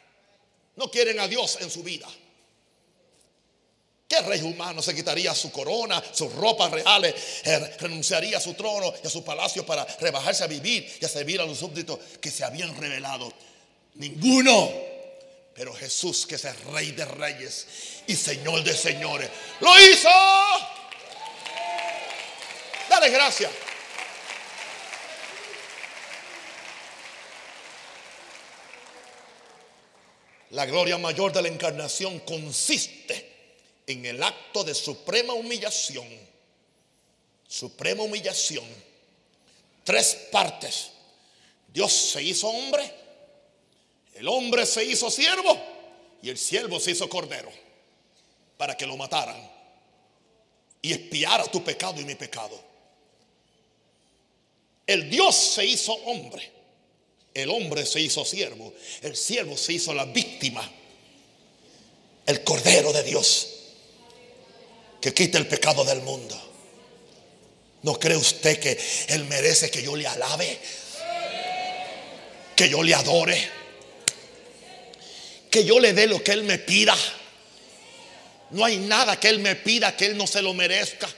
[0.77, 2.07] No quieren a Dios en su vida.
[4.07, 7.13] ¿Qué rey humano se quitaría su corona, sus ropas reales,
[7.43, 11.09] eh, renunciaría a su trono y a su palacio para rebajarse a vivir y a
[11.09, 13.33] servir a los súbditos que se habían revelado?
[13.95, 14.71] Ninguno.
[15.57, 17.67] Pero Jesús, que es el rey de reyes
[18.07, 20.09] y señor de señores, lo hizo.
[22.99, 23.53] Dale gracias.
[30.53, 33.51] La gloria mayor de la encarnación consiste
[33.87, 36.09] en el acto de suprema humillación,
[37.47, 38.65] suprema humillación,
[39.85, 40.93] tres partes.
[41.69, 42.91] Dios se hizo hombre,
[44.15, 45.61] el hombre se hizo siervo
[46.23, 47.53] y el siervo se hizo cordero.
[48.57, 49.37] para que lo mataran
[50.81, 52.76] y espiara tu pecado y mi pecado.
[54.87, 56.51] El Dios se hizo hombre.
[57.35, 58.73] El hombre se hizo siervo.
[59.03, 60.71] El siervo se hizo la víctima.
[62.27, 63.57] El cordero de Dios
[65.01, 66.37] que quita el pecado del mundo.
[67.83, 68.77] ¿No cree usted que
[69.09, 70.59] Él merece que yo le alabe?
[72.57, 73.49] Que yo le adore.
[75.49, 76.97] Que yo le dé lo que Él me pida.
[78.51, 81.09] No hay nada que Él me pida que Él no se lo merezca.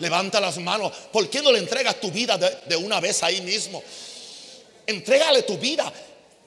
[0.00, 0.92] Levanta las manos.
[1.12, 3.82] ¿Por qué no le entregas tu vida de, una vez ahí mismo?
[4.86, 5.92] Entrégale tu vida,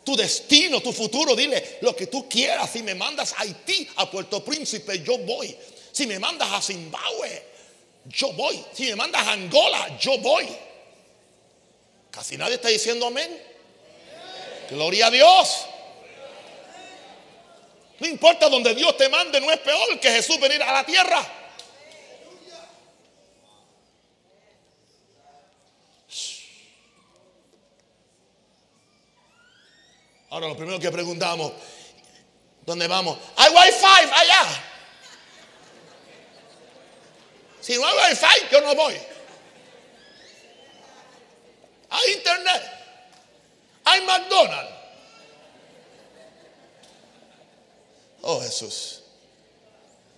[0.04, 1.36] tu destino, tu futuro.
[1.36, 2.70] Dile lo que tú quieras.
[2.72, 5.56] Si me mandas a Haití, a Puerto Príncipe, yo voy.
[5.92, 7.44] Si me mandas a Zimbabue,
[8.06, 8.64] yo voy.
[8.74, 10.48] Si me mandas a Angola, yo voy.
[12.10, 13.40] Casi nadie está diciendo amén.
[14.70, 15.66] Gloria a Dios.
[18.00, 21.43] No importa donde Dios te mande, no es peor que Jesús venir a la tierra.
[30.34, 31.52] Ahora lo primero que preguntamos,
[32.66, 33.20] ¿dónde vamos?
[33.38, 34.64] Hay wifi allá.
[37.62, 38.96] Si no hay wifi, yo no voy.
[41.88, 42.64] Hay internet.
[43.86, 44.72] Hay McDonald's.
[48.24, 49.04] Oh Jesús.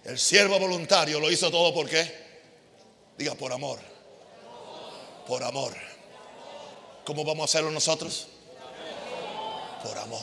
[0.06, 2.10] El siervo voluntario lo hizo todo por qué?
[3.17, 3.80] Diga por amor.
[5.28, 5.75] Por amor.
[7.04, 8.30] ¿Cómo vamos a hacerlo nosotros?
[9.86, 10.19] Por amor.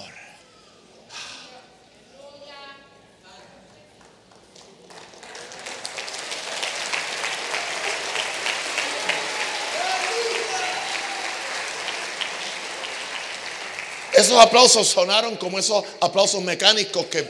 [14.13, 17.21] Esos aplausos sonaron como esos aplausos mecánicos que...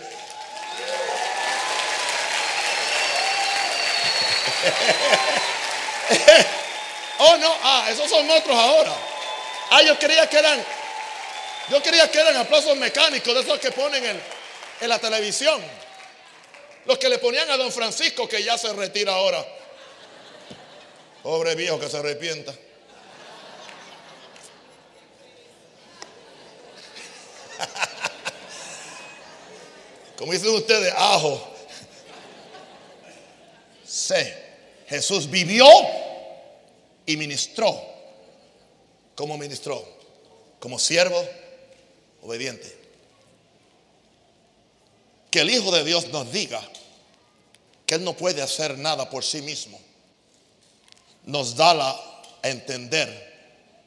[7.19, 8.93] oh no, ah, esos son otros ahora.
[9.71, 10.65] Ah, yo creía que eran,
[11.71, 14.21] yo creía que eran aplausos mecánicos de esos que ponen en,
[14.81, 15.63] en la televisión.
[16.85, 19.47] Los que le ponían a don Francisco que ya se retira ahora.
[21.23, 22.53] Pobre viejo que se arrepienta.
[30.19, 31.49] Como dicen ustedes, ajo.
[33.87, 34.43] C.
[34.89, 35.65] Jesús vivió
[37.07, 37.81] y ministró.
[39.15, 39.87] ¿Cómo ministró?
[40.59, 41.25] Como siervo
[42.23, 42.81] obediente.
[45.31, 46.61] Que el Hijo de Dios nos diga
[47.87, 49.79] que Él no puede hacer nada por sí mismo.
[51.25, 53.33] Nos da a entender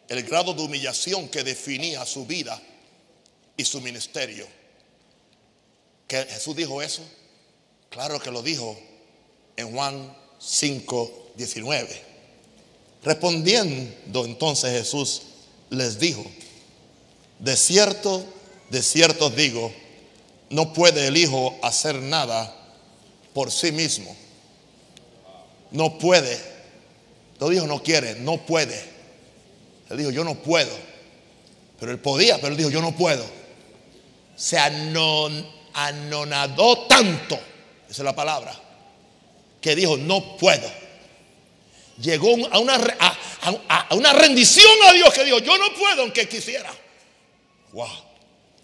[0.07, 2.61] el grado de humillación que definía su vida
[3.57, 4.47] y su ministerio.
[6.07, 7.01] ¿Que Jesús dijo eso?
[7.89, 8.77] Claro que lo dijo
[9.55, 12.01] en Juan 5, 19.
[13.03, 15.21] Respondiendo entonces Jesús
[15.69, 16.25] les dijo,
[17.39, 18.25] de cierto,
[18.69, 19.73] de cierto digo,
[20.49, 22.55] no puede el Hijo hacer nada
[23.33, 24.15] por sí mismo.
[25.71, 26.39] No puede.
[27.39, 28.81] No dijo no quiere, no puede.
[29.89, 30.71] Él dijo yo no puedo.
[31.79, 33.25] Pero él podía, pero él dijo yo no puedo
[34.35, 34.57] se
[35.73, 37.35] anonadó tanto,
[37.89, 38.53] esa es la palabra,
[39.61, 40.69] que dijo, no puedo.
[42.01, 46.71] Llegó a una, a, una rendición a Dios que dijo, yo no puedo aunque quisiera.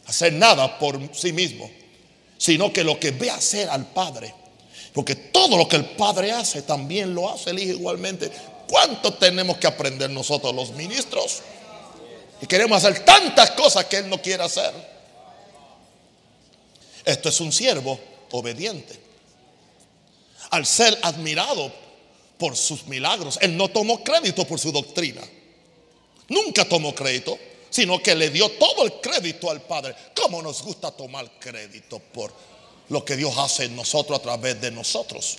[0.06, 1.70] Hacer nada por sí mismo,
[2.38, 4.34] sino que lo que ve hacer al Padre.
[4.94, 8.32] Porque todo lo que el Padre hace también lo hace el Hijo igualmente.
[8.68, 11.42] ¿Cuánto tenemos que aprender nosotros los ministros?
[12.42, 14.74] Y queremos hacer tantas cosas que Él no quiere hacer.
[17.06, 18.00] Esto es un siervo
[18.32, 19.00] obediente.
[20.50, 21.72] Al ser admirado
[22.38, 25.22] por sus milagros, él no tomó crédito por su doctrina.
[26.28, 27.38] Nunca tomó crédito,
[27.72, 29.96] sino que le dio todo el crédito al Padre.
[30.14, 32.32] ¿Cómo nos gusta tomar crédito por
[32.90, 35.38] lo que Dios hace en nosotros a través de nosotros?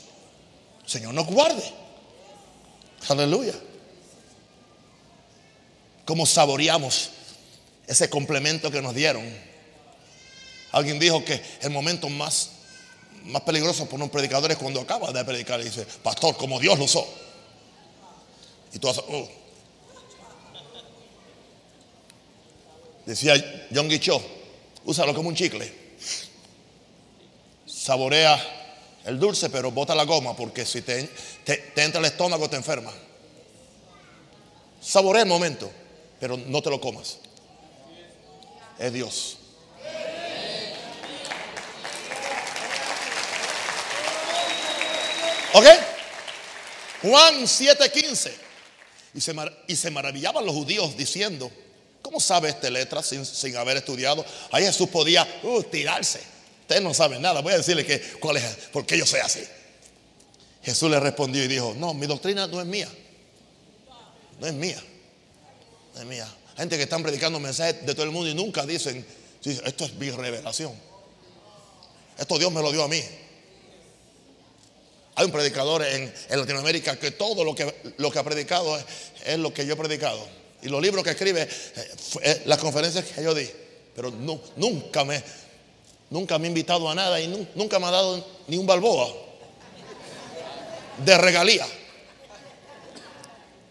[0.87, 1.63] Señor nos guarde.
[3.09, 3.55] Aleluya.
[6.07, 7.11] ¿Cómo saboreamos
[7.87, 9.23] ese complemento que nos dieron?
[10.73, 12.51] Alguien dijo que el momento más,
[13.25, 16.79] más peligroso para un predicador es cuando acaba de predicar y dice, pastor, como Dios
[16.79, 17.07] lo usó.
[18.73, 19.42] Y tú haces, oh".
[23.07, 24.23] Decía John Guichot,
[24.85, 25.73] úsalo como un chicle.
[27.67, 28.39] Saborea
[29.05, 31.05] el dulce, pero bota la goma, porque si te,
[31.45, 32.93] te entra el estómago te enferma.
[34.81, 35.71] Saborea el momento,
[36.21, 37.19] pero no te lo comas.
[38.79, 39.39] Es Dios.
[45.55, 45.67] ¿Ok?
[47.03, 48.33] Juan 7:15.
[49.15, 49.35] Y se,
[49.67, 51.51] y se maravillaban los judíos diciendo,
[52.03, 54.25] ¿cómo sabe esta letra sin, sin haber estudiado?
[54.51, 56.21] Ahí Jesús podía uh, tirarse.
[56.63, 57.41] Usted no sabe nada.
[57.41, 59.43] Voy a decirle que, cuál es, por qué yo soy así.
[60.63, 62.89] Jesús le respondió y dijo, no, mi doctrina no es mía.
[64.39, 64.83] No es mía.
[65.95, 66.29] No es mía.
[66.57, 69.05] Gente que están predicando mensajes de todo el mundo y nunca dicen,
[69.45, 70.73] esto es mi revelación.
[72.19, 73.03] Esto Dios me lo dio a mí.
[75.15, 78.79] Hay un predicador en, Latinoamérica que todo lo que, lo que ha predicado
[79.25, 80.27] es, lo que yo he predicado.
[80.63, 81.49] Y los libros que escribe,
[82.23, 83.49] eh, las conferencias que yo di.
[83.95, 85.23] Pero nunca, me,
[86.11, 89.13] nunca me ha invitado a nada y nunca me ha dado ni un balboa
[91.05, 91.67] de regalía.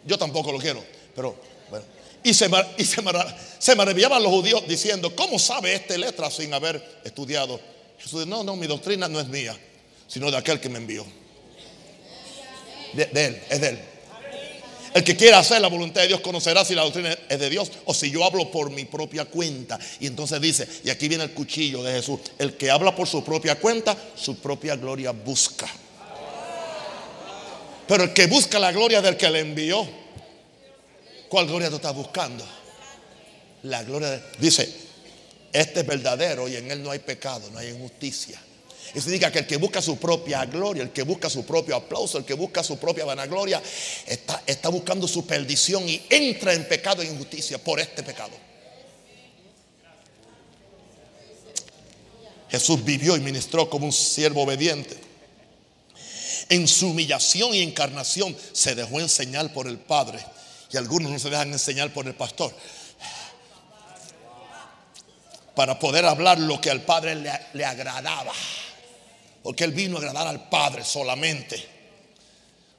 [0.05, 0.83] Yo tampoco lo quiero,
[1.15, 1.35] pero
[1.69, 1.85] bueno.
[2.23, 3.01] Y, se, y se,
[3.59, 7.59] se maravillaban los judíos diciendo, ¿cómo sabe esta letra sin haber estudiado?
[7.97, 9.57] Jesús dijo, no, no, mi doctrina no es mía,
[10.07, 11.05] sino de aquel que me envió.
[12.93, 13.79] De, él, es de él.
[14.93, 17.71] El que quiera hacer la voluntad de Dios conocerá si la doctrina es de Dios
[17.85, 19.79] o si yo hablo por mi propia cuenta.
[20.01, 23.23] Y entonces dice, y aquí viene el cuchillo de Jesús, el que habla por su
[23.23, 25.67] propia cuenta, su propia gloria busca.
[27.87, 29.87] Pero el que busca la gloria del que le envió,
[31.29, 32.45] ¿cuál gloria tú estás buscando?
[33.63, 34.73] La gloria de, dice,
[35.53, 38.41] este es verdadero y en él no hay pecado, no hay injusticia.
[38.93, 42.17] Y significa que el que busca su propia gloria, el que busca su propio aplauso,
[42.17, 43.61] el que busca su propia vanagloria,
[44.05, 48.33] está, está buscando su perdición y entra en pecado e injusticia por este pecado.
[52.49, 54.97] Jesús vivió y ministró como un siervo obediente.
[56.49, 60.19] En su humillación y encarnación se dejó enseñar por el Padre.
[60.69, 62.53] Y algunos no se dejan enseñar por el pastor.
[65.55, 68.33] Para poder hablar lo que al Padre le, le agradaba.
[69.43, 71.63] Porque Él vino a agradar al Padre solamente.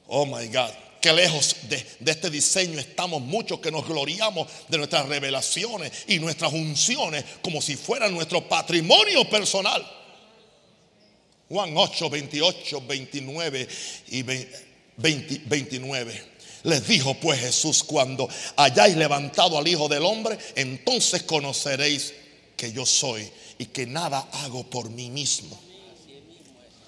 [0.07, 0.71] Oh my God.
[1.01, 6.53] Qué lejos de, este diseño estamos muchos que nos gloriamos de nuestras revelaciones y nuestras
[6.53, 9.85] unciones como si fueran nuestro patrimonio personal.
[11.49, 13.67] Juan 8, 28, 29
[14.11, 16.33] y 29.
[16.63, 22.13] Les dijo pues Jesús, cuando hayáis levantado al Hijo del Hombre, entonces conoceréis
[22.55, 25.62] que yo soy y que nada hago por mí mismo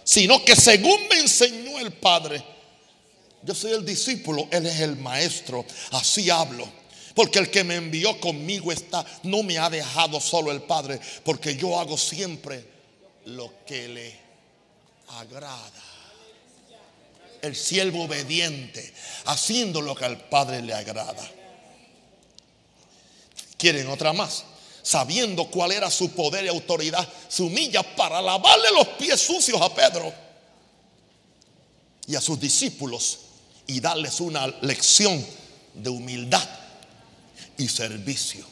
[0.05, 2.41] sino que según me enseñó el Padre,
[3.41, 6.67] yo soy el discípulo, Él es el maestro, así hablo.
[7.15, 11.55] Porque el que me envió conmigo está, no me ha dejado solo el Padre, porque
[11.55, 12.63] yo hago siempre
[13.25, 14.19] lo que le
[15.07, 15.83] agrada.
[17.41, 18.93] El siervo obediente,
[19.25, 21.31] haciendo lo que al Padre le agrada.
[23.57, 24.43] ¿Quieren otra más?
[24.85, 29.73] Sabiendo cuál era su poder y autoridad, se humilla para lavarle los pies sucios a
[29.73, 30.13] Pedro
[32.05, 33.17] y a sus discípulos
[33.65, 35.25] y darles una lección
[35.73, 36.47] de humildad
[37.57, 38.45] y servicio.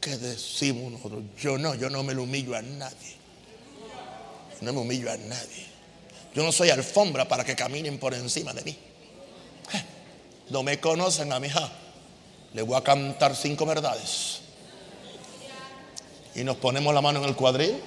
[0.00, 1.24] ¿Qué decimos nosotros?
[1.36, 3.16] Yo no, yo no me lo humillo a nadie.
[4.60, 5.66] No me humillo a nadie.
[6.32, 8.70] Yo no soy alfombra para que caminen por encima de mí.
[8.70, 9.84] Eh,
[10.50, 11.72] no me conocen a mi hija.
[12.52, 14.43] Le voy a cantar cinco verdades
[16.34, 17.80] y nos ponemos la mano en el cuadril.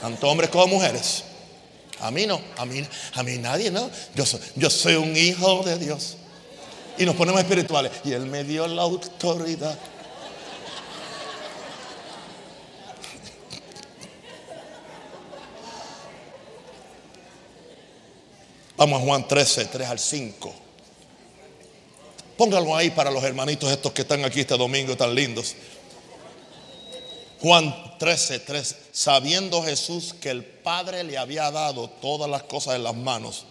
[0.00, 1.24] Tanto hombres como mujeres.
[2.00, 3.90] A mí no, a mí, a mí nadie, no.
[4.14, 6.16] Yo soy, yo soy un hijo de Dios.
[6.98, 7.90] Y nos ponemos espirituales.
[8.04, 9.78] Y Él me dio la autoridad.
[18.76, 20.63] Vamos a Juan 13, 3 al 5.
[22.36, 25.54] Póngalo ahí para los hermanitos estos que están aquí este domingo tan lindos.
[27.40, 28.76] Juan 13, 3.
[28.90, 33.44] Sabiendo Jesús que el Padre le había dado todas las cosas en las manos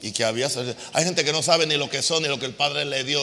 [0.00, 0.48] y que había.
[0.92, 3.02] Hay gente que no sabe ni lo que son ni lo que el Padre le
[3.04, 3.20] dio.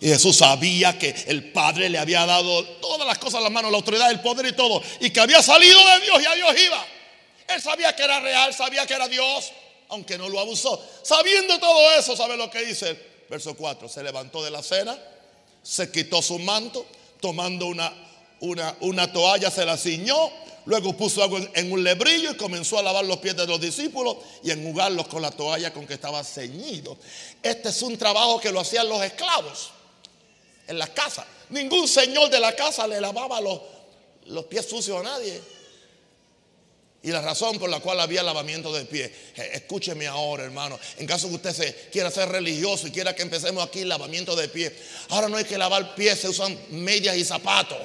[0.00, 3.72] Y Jesús sabía que el Padre le había dado todas las cosas en las manos,
[3.72, 4.80] la autoridad, el poder y todo.
[5.00, 6.86] Y que había salido de Dios y a Dios iba.
[7.48, 9.50] Él sabía que era real, sabía que era Dios,
[9.88, 10.80] aunque no lo abusó.
[11.02, 13.17] Sabiendo todo eso, ¿sabe lo que dice?
[13.28, 14.98] Verso 4, se levantó de la cena,
[15.62, 16.86] se quitó su manto,
[17.20, 17.92] tomando una,
[18.40, 20.30] una, una toalla, se la ciñó,
[20.64, 24.16] luego puso agua en un lebrillo y comenzó a lavar los pies de los discípulos
[24.42, 26.96] y enjugarlos con la toalla con que estaba ceñido.
[27.42, 29.70] Este es un trabajo que lo hacían los esclavos
[30.66, 31.26] en la casa.
[31.50, 33.60] Ningún señor de la casa le lavaba los,
[34.26, 35.40] los pies sucios a nadie.
[37.02, 39.04] Y la razón por la cual había lavamiento de pie,
[39.36, 43.22] eh, escúcheme ahora, hermano, en caso que usted se quiera ser religioso y quiera que
[43.22, 44.74] empecemos aquí lavamiento de pie,
[45.10, 47.78] ahora no hay que lavar pies, se usan medias y zapatos.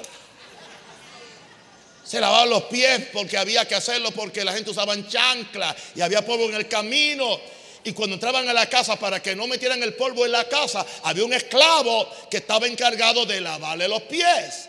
[2.04, 6.26] Se lavaban los pies porque había que hacerlo porque la gente usaba chancla y había
[6.26, 7.40] polvo en el camino.
[7.84, 10.84] Y cuando entraban a la casa para que no metieran el polvo en la casa,
[11.02, 14.68] había un esclavo que estaba encargado de lavarle los pies.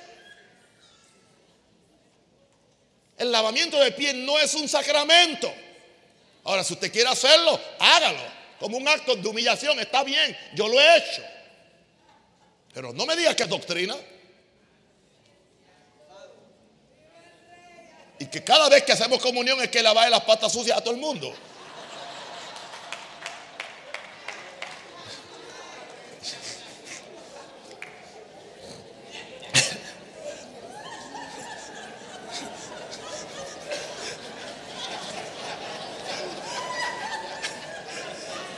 [3.17, 5.53] El lavamiento de pies no es un sacramento.
[6.43, 8.19] Ahora, si usted quiere hacerlo, hágalo.
[8.59, 11.23] Como un acto de humillación, está bien, yo lo he hecho.
[12.73, 13.95] Pero no me diga que es doctrina.
[18.19, 20.93] Y que cada vez que hacemos comunión es que lavar las patas sucias a todo
[20.93, 21.33] el mundo.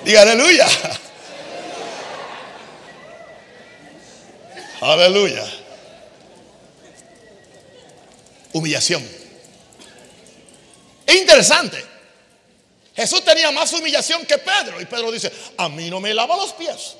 [0.07, 0.65] Diga aleluya.
[4.79, 5.45] Aleluya.
[8.53, 9.05] Humillación.
[11.05, 11.83] Es interesante.
[12.95, 14.79] Jesús tenía más humillación que Pedro.
[14.79, 16.95] Y Pedro dice, a mí no me lava los pies.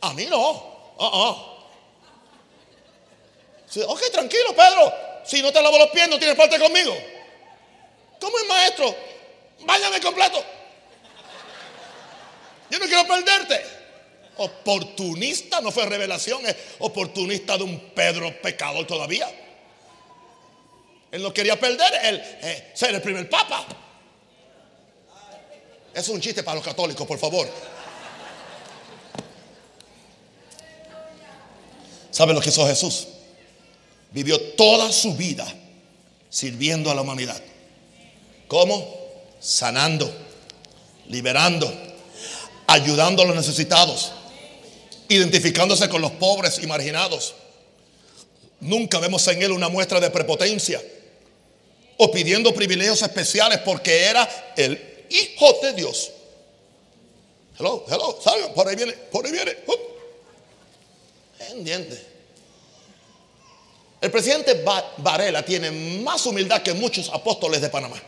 [0.00, 0.50] A mí no.
[0.98, 1.36] Uh
[3.86, 4.92] ok, tranquilo, Pedro.
[5.24, 6.92] Si no te lavo los pies, no tienes parte conmigo.
[8.20, 8.96] ¿Cómo es maestro?
[9.60, 10.44] Váyame completo.
[12.72, 13.62] Yo no quiero perderte.
[14.38, 19.30] Oportunista, no fue revelación, es oportunista de un Pedro pecador todavía.
[21.10, 23.66] Él no quería perder el eh, ser el primer papa.
[25.92, 27.46] Es un chiste para los católicos, por favor.
[32.10, 33.08] ¿Sabe lo que hizo Jesús?
[34.12, 35.46] Vivió toda su vida
[36.30, 37.42] sirviendo a la humanidad.
[38.48, 38.96] ¿Cómo?
[39.40, 40.10] Sanando,
[41.08, 41.91] liberando,
[42.72, 44.12] ayudando a los necesitados,
[45.08, 47.34] identificándose con los pobres y marginados.
[48.60, 50.80] Nunca vemos en él una muestra de prepotencia
[51.98, 56.10] o pidiendo privilegios especiales porque era el hijo de Dios.
[57.58, 59.54] Hello, hello, salgan, por ahí viene, por ahí viene.
[61.50, 62.06] ¿Entiende?
[64.00, 64.64] El presidente
[64.96, 65.70] Varela tiene
[66.00, 68.00] más humildad que muchos apóstoles de Panamá.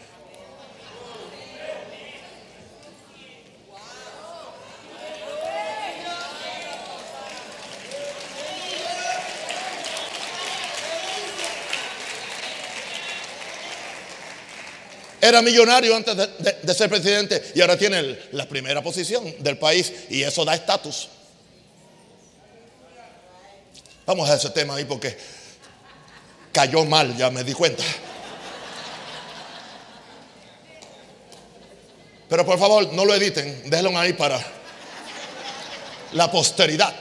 [15.25, 20.22] Era millonario antes de, ser presidente y ahora tiene la primera posición del país y
[20.22, 21.09] eso da estatus.
[24.05, 25.16] Vamos a ese tema ahí porque
[26.53, 27.83] cayó mal, ya me di cuenta.
[32.29, 34.39] Pero por favor, no lo editen, déjenlo ahí para
[36.12, 36.95] la posteridad.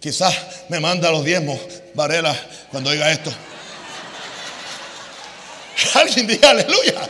[0.00, 0.34] Quizás
[0.70, 1.60] me manda los diezmos,
[1.94, 2.36] Varela,
[2.72, 3.32] cuando oiga esto.
[5.94, 6.94] Alguien diga aleluya.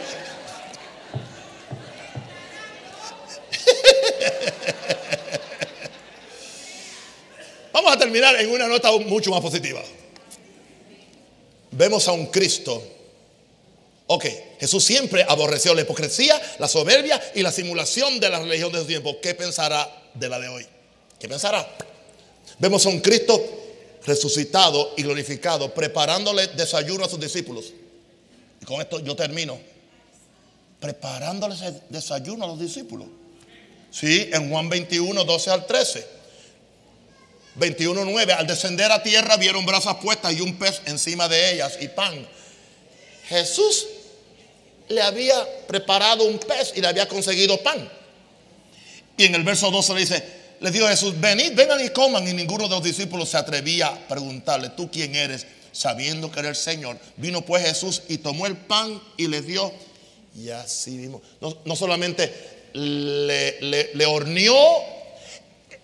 [7.72, 9.82] Vamos a terminar en una nota mucho más positiva.
[11.72, 12.82] Vemos a un Cristo.
[14.06, 14.26] Ok,
[14.60, 18.86] Jesús siempre aborreció la hipocresía, la soberbia y la simulación de la religión de su
[18.86, 19.18] tiempo.
[19.20, 20.64] ¿Qué pensará de la de hoy?
[21.18, 21.68] ¿Qué pensará?
[22.58, 23.42] Vemos a un Cristo
[24.06, 27.72] resucitado y glorificado, preparándole desayuno a sus discípulos
[28.64, 29.58] con esto yo termino.
[30.80, 33.08] Preparándoles el desayuno a los discípulos.
[33.90, 36.06] Sí, en Juan 21, 12 al 13.
[37.54, 38.32] 21, 9.
[38.32, 42.26] Al descender a tierra vieron brasas puestas y un pez encima de ellas y pan.
[43.28, 43.86] Jesús
[44.88, 45.36] le había
[45.66, 47.88] preparado un pez y le había conseguido pan.
[49.16, 50.24] Y en el verso 12 le dice,
[50.60, 52.26] le dijo Jesús, venid, vengan y coman.
[52.26, 55.46] Y ninguno de los discípulos se atrevía a preguntarle, ¿tú quién eres?
[55.74, 56.98] Sabiendo que era el Señor.
[57.16, 59.70] Vino pues Jesús y tomó el pan y le dio.
[60.34, 61.20] Y así mismo.
[61.40, 63.60] No, solamente le,
[63.92, 64.56] le, horneó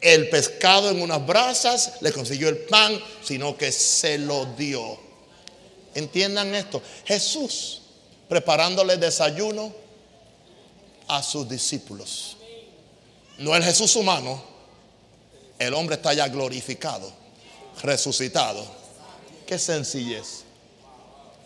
[0.00, 4.98] el pescado en unas brasas, le consiguió el pan, sino que se lo dio.
[5.94, 6.80] Entiendan esto.
[7.04, 7.82] Jesús
[8.28, 9.74] preparándole desayuno
[11.08, 12.36] a sus discípulos.
[13.38, 14.42] No el Jesús humano,
[15.58, 17.12] el hombre está ya glorificado,
[17.82, 18.79] resucitado
[19.50, 20.44] Qué sencillez.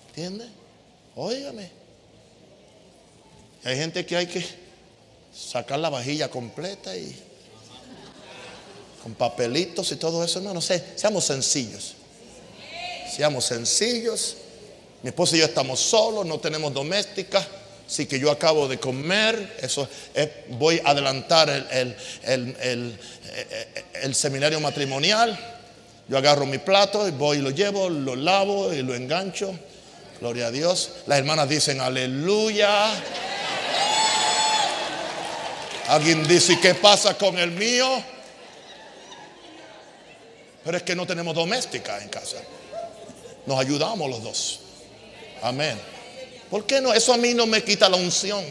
[0.09, 0.47] ¿Entiende?
[1.17, 1.71] Óigame.
[3.65, 4.45] Hay gente que hay que
[5.35, 7.17] sacar la vajilla completa y
[9.03, 10.43] con papelitos y todo eso.
[10.43, 10.85] No, no sé.
[10.97, 11.95] Seamos sencillos.
[13.11, 14.37] Seamos sencillos
[15.03, 17.49] Mi esposa y yo estamos solos, no tenemos doméstica.
[17.87, 19.89] Así que yo acabo de comer, eso
[20.59, 21.97] voy a adelantar el,
[24.03, 25.63] el, seminario matrimonial.
[26.09, 29.59] Yo agarro mi plato y voy y lo llevo, lo lavo y lo engancho.
[30.21, 30.91] Gloria a Dios.
[31.07, 32.93] Las hermanas dicen aleluya.
[35.89, 38.03] Alguien dice, ¿qué pasa con el mío?
[40.65, 42.39] Pero es que no tenemos doméstica en casa.
[43.47, 44.61] Nos ayudamos los dos.
[45.43, 45.79] Amén.
[46.51, 46.93] ¿Por qué no?
[46.95, 48.43] Eso a mí no me quita la unción.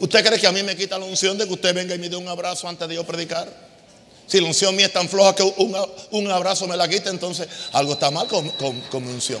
[0.00, 2.08] ¿Usted cree que a mí me quita la unción de que usted venga y me
[2.08, 3.71] dé un abrazo antes de yo predicar?
[4.26, 7.94] Si la unción mía es tan floja que un, abrazo me la quita, entonces algo
[7.94, 9.40] está mal con, con mi unción.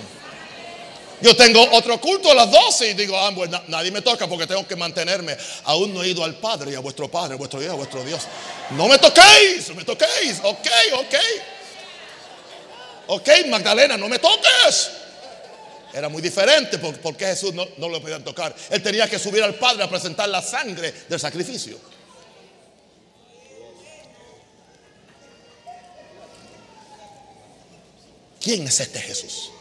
[1.22, 4.46] Yo tengo otro culto a las 12 y digo, ah, pues nadie me toca porque
[4.46, 5.36] tengo que mantenerme.
[5.64, 8.04] Aún no he ido al Padre y a vuestro Padre, a vuestro Dios, a vuestro
[8.04, 8.22] Dios.
[8.70, 10.40] No me toquéis, no me toquéis.
[10.42, 11.14] Ok, ok.
[13.06, 14.90] Ok, Magdalena, no me toques.
[15.92, 18.54] Era muy diferente porque Jesús no, no lo podían tocar.
[18.70, 21.78] Él tenía que subir al Padre a presentar la sangre del sacrificio.
[28.42, 29.52] ¿Quién es este Jesús?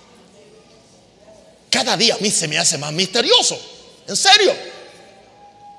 [1.71, 3.59] cada día a mí se me hace más misterioso.
[4.07, 4.53] En serio.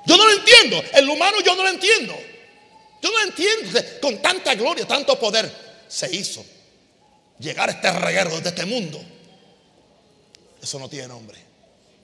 [0.05, 0.83] Yo no lo entiendo.
[0.91, 2.13] El humano yo no lo entiendo.
[3.01, 3.79] Yo no lo entiendo.
[4.01, 5.49] Con tanta gloria, tanto poder,
[5.87, 6.43] se hizo
[7.39, 9.01] llegar a este reguero de este mundo.
[10.61, 11.37] Eso no tiene nombre.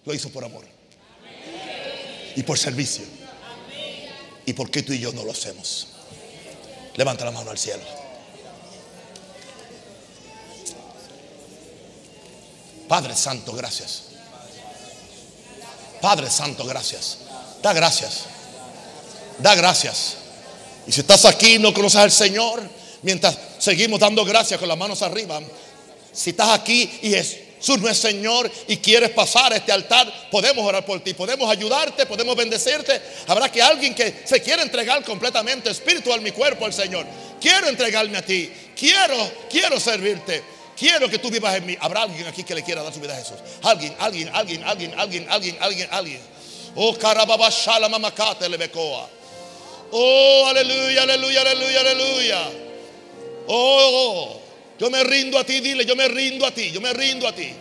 [0.05, 0.65] Lo hizo por amor.
[2.35, 3.03] Y por servicio.
[4.45, 5.87] ¿Y por qué tú y yo no lo hacemos?
[6.95, 7.98] Levanta la mano al cielo.
[12.89, 14.01] Padre Santo, gracias.
[16.01, 17.19] Padre Santo, gracias.
[17.61, 18.23] Da gracias.
[19.37, 20.15] Da gracias.
[20.87, 22.67] Y si estás aquí y no conoces al Señor,
[23.03, 25.39] mientras seguimos dando gracias con las manos arriba,
[26.11, 30.65] si estás aquí y Jesús no es Señor y quieres pasar a este altar, podemos
[30.65, 32.99] orar por ti, podemos ayudarte, podemos bendecirte.
[33.27, 37.05] Habrá que alguien que se quiere entregar completamente espiritual mi cuerpo al Señor.
[37.39, 38.51] Quiero entregarme a ti.
[38.75, 40.59] Quiero, quiero servirte.
[40.80, 41.77] Quiero que tú vivas en mí.
[41.82, 43.36] ¿Habrá alguien aquí que le quiera dar su vida a Jesús?
[43.63, 46.21] Alguien, alguien, alguien, alguien, alguien, alguien, alguien, alguien.
[46.75, 49.09] Oh, carababa shala mamakate lebecoa.
[49.91, 52.49] Oh, aleluya, aleluya, aleluya, aleluya.
[53.47, 54.39] Oh,
[54.80, 57.34] yo me rindo a ti, dile, yo me rindo a ti, yo me rindo a
[57.34, 57.51] ti.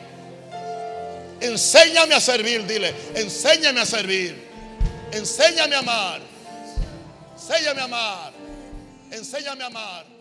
[1.40, 4.48] Enséñame a servir, dile, enséñame a servir.
[5.10, 6.20] Enséñame a amar.
[7.34, 8.32] Enséñame a amar.
[9.10, 10.17] Enséñame a amar.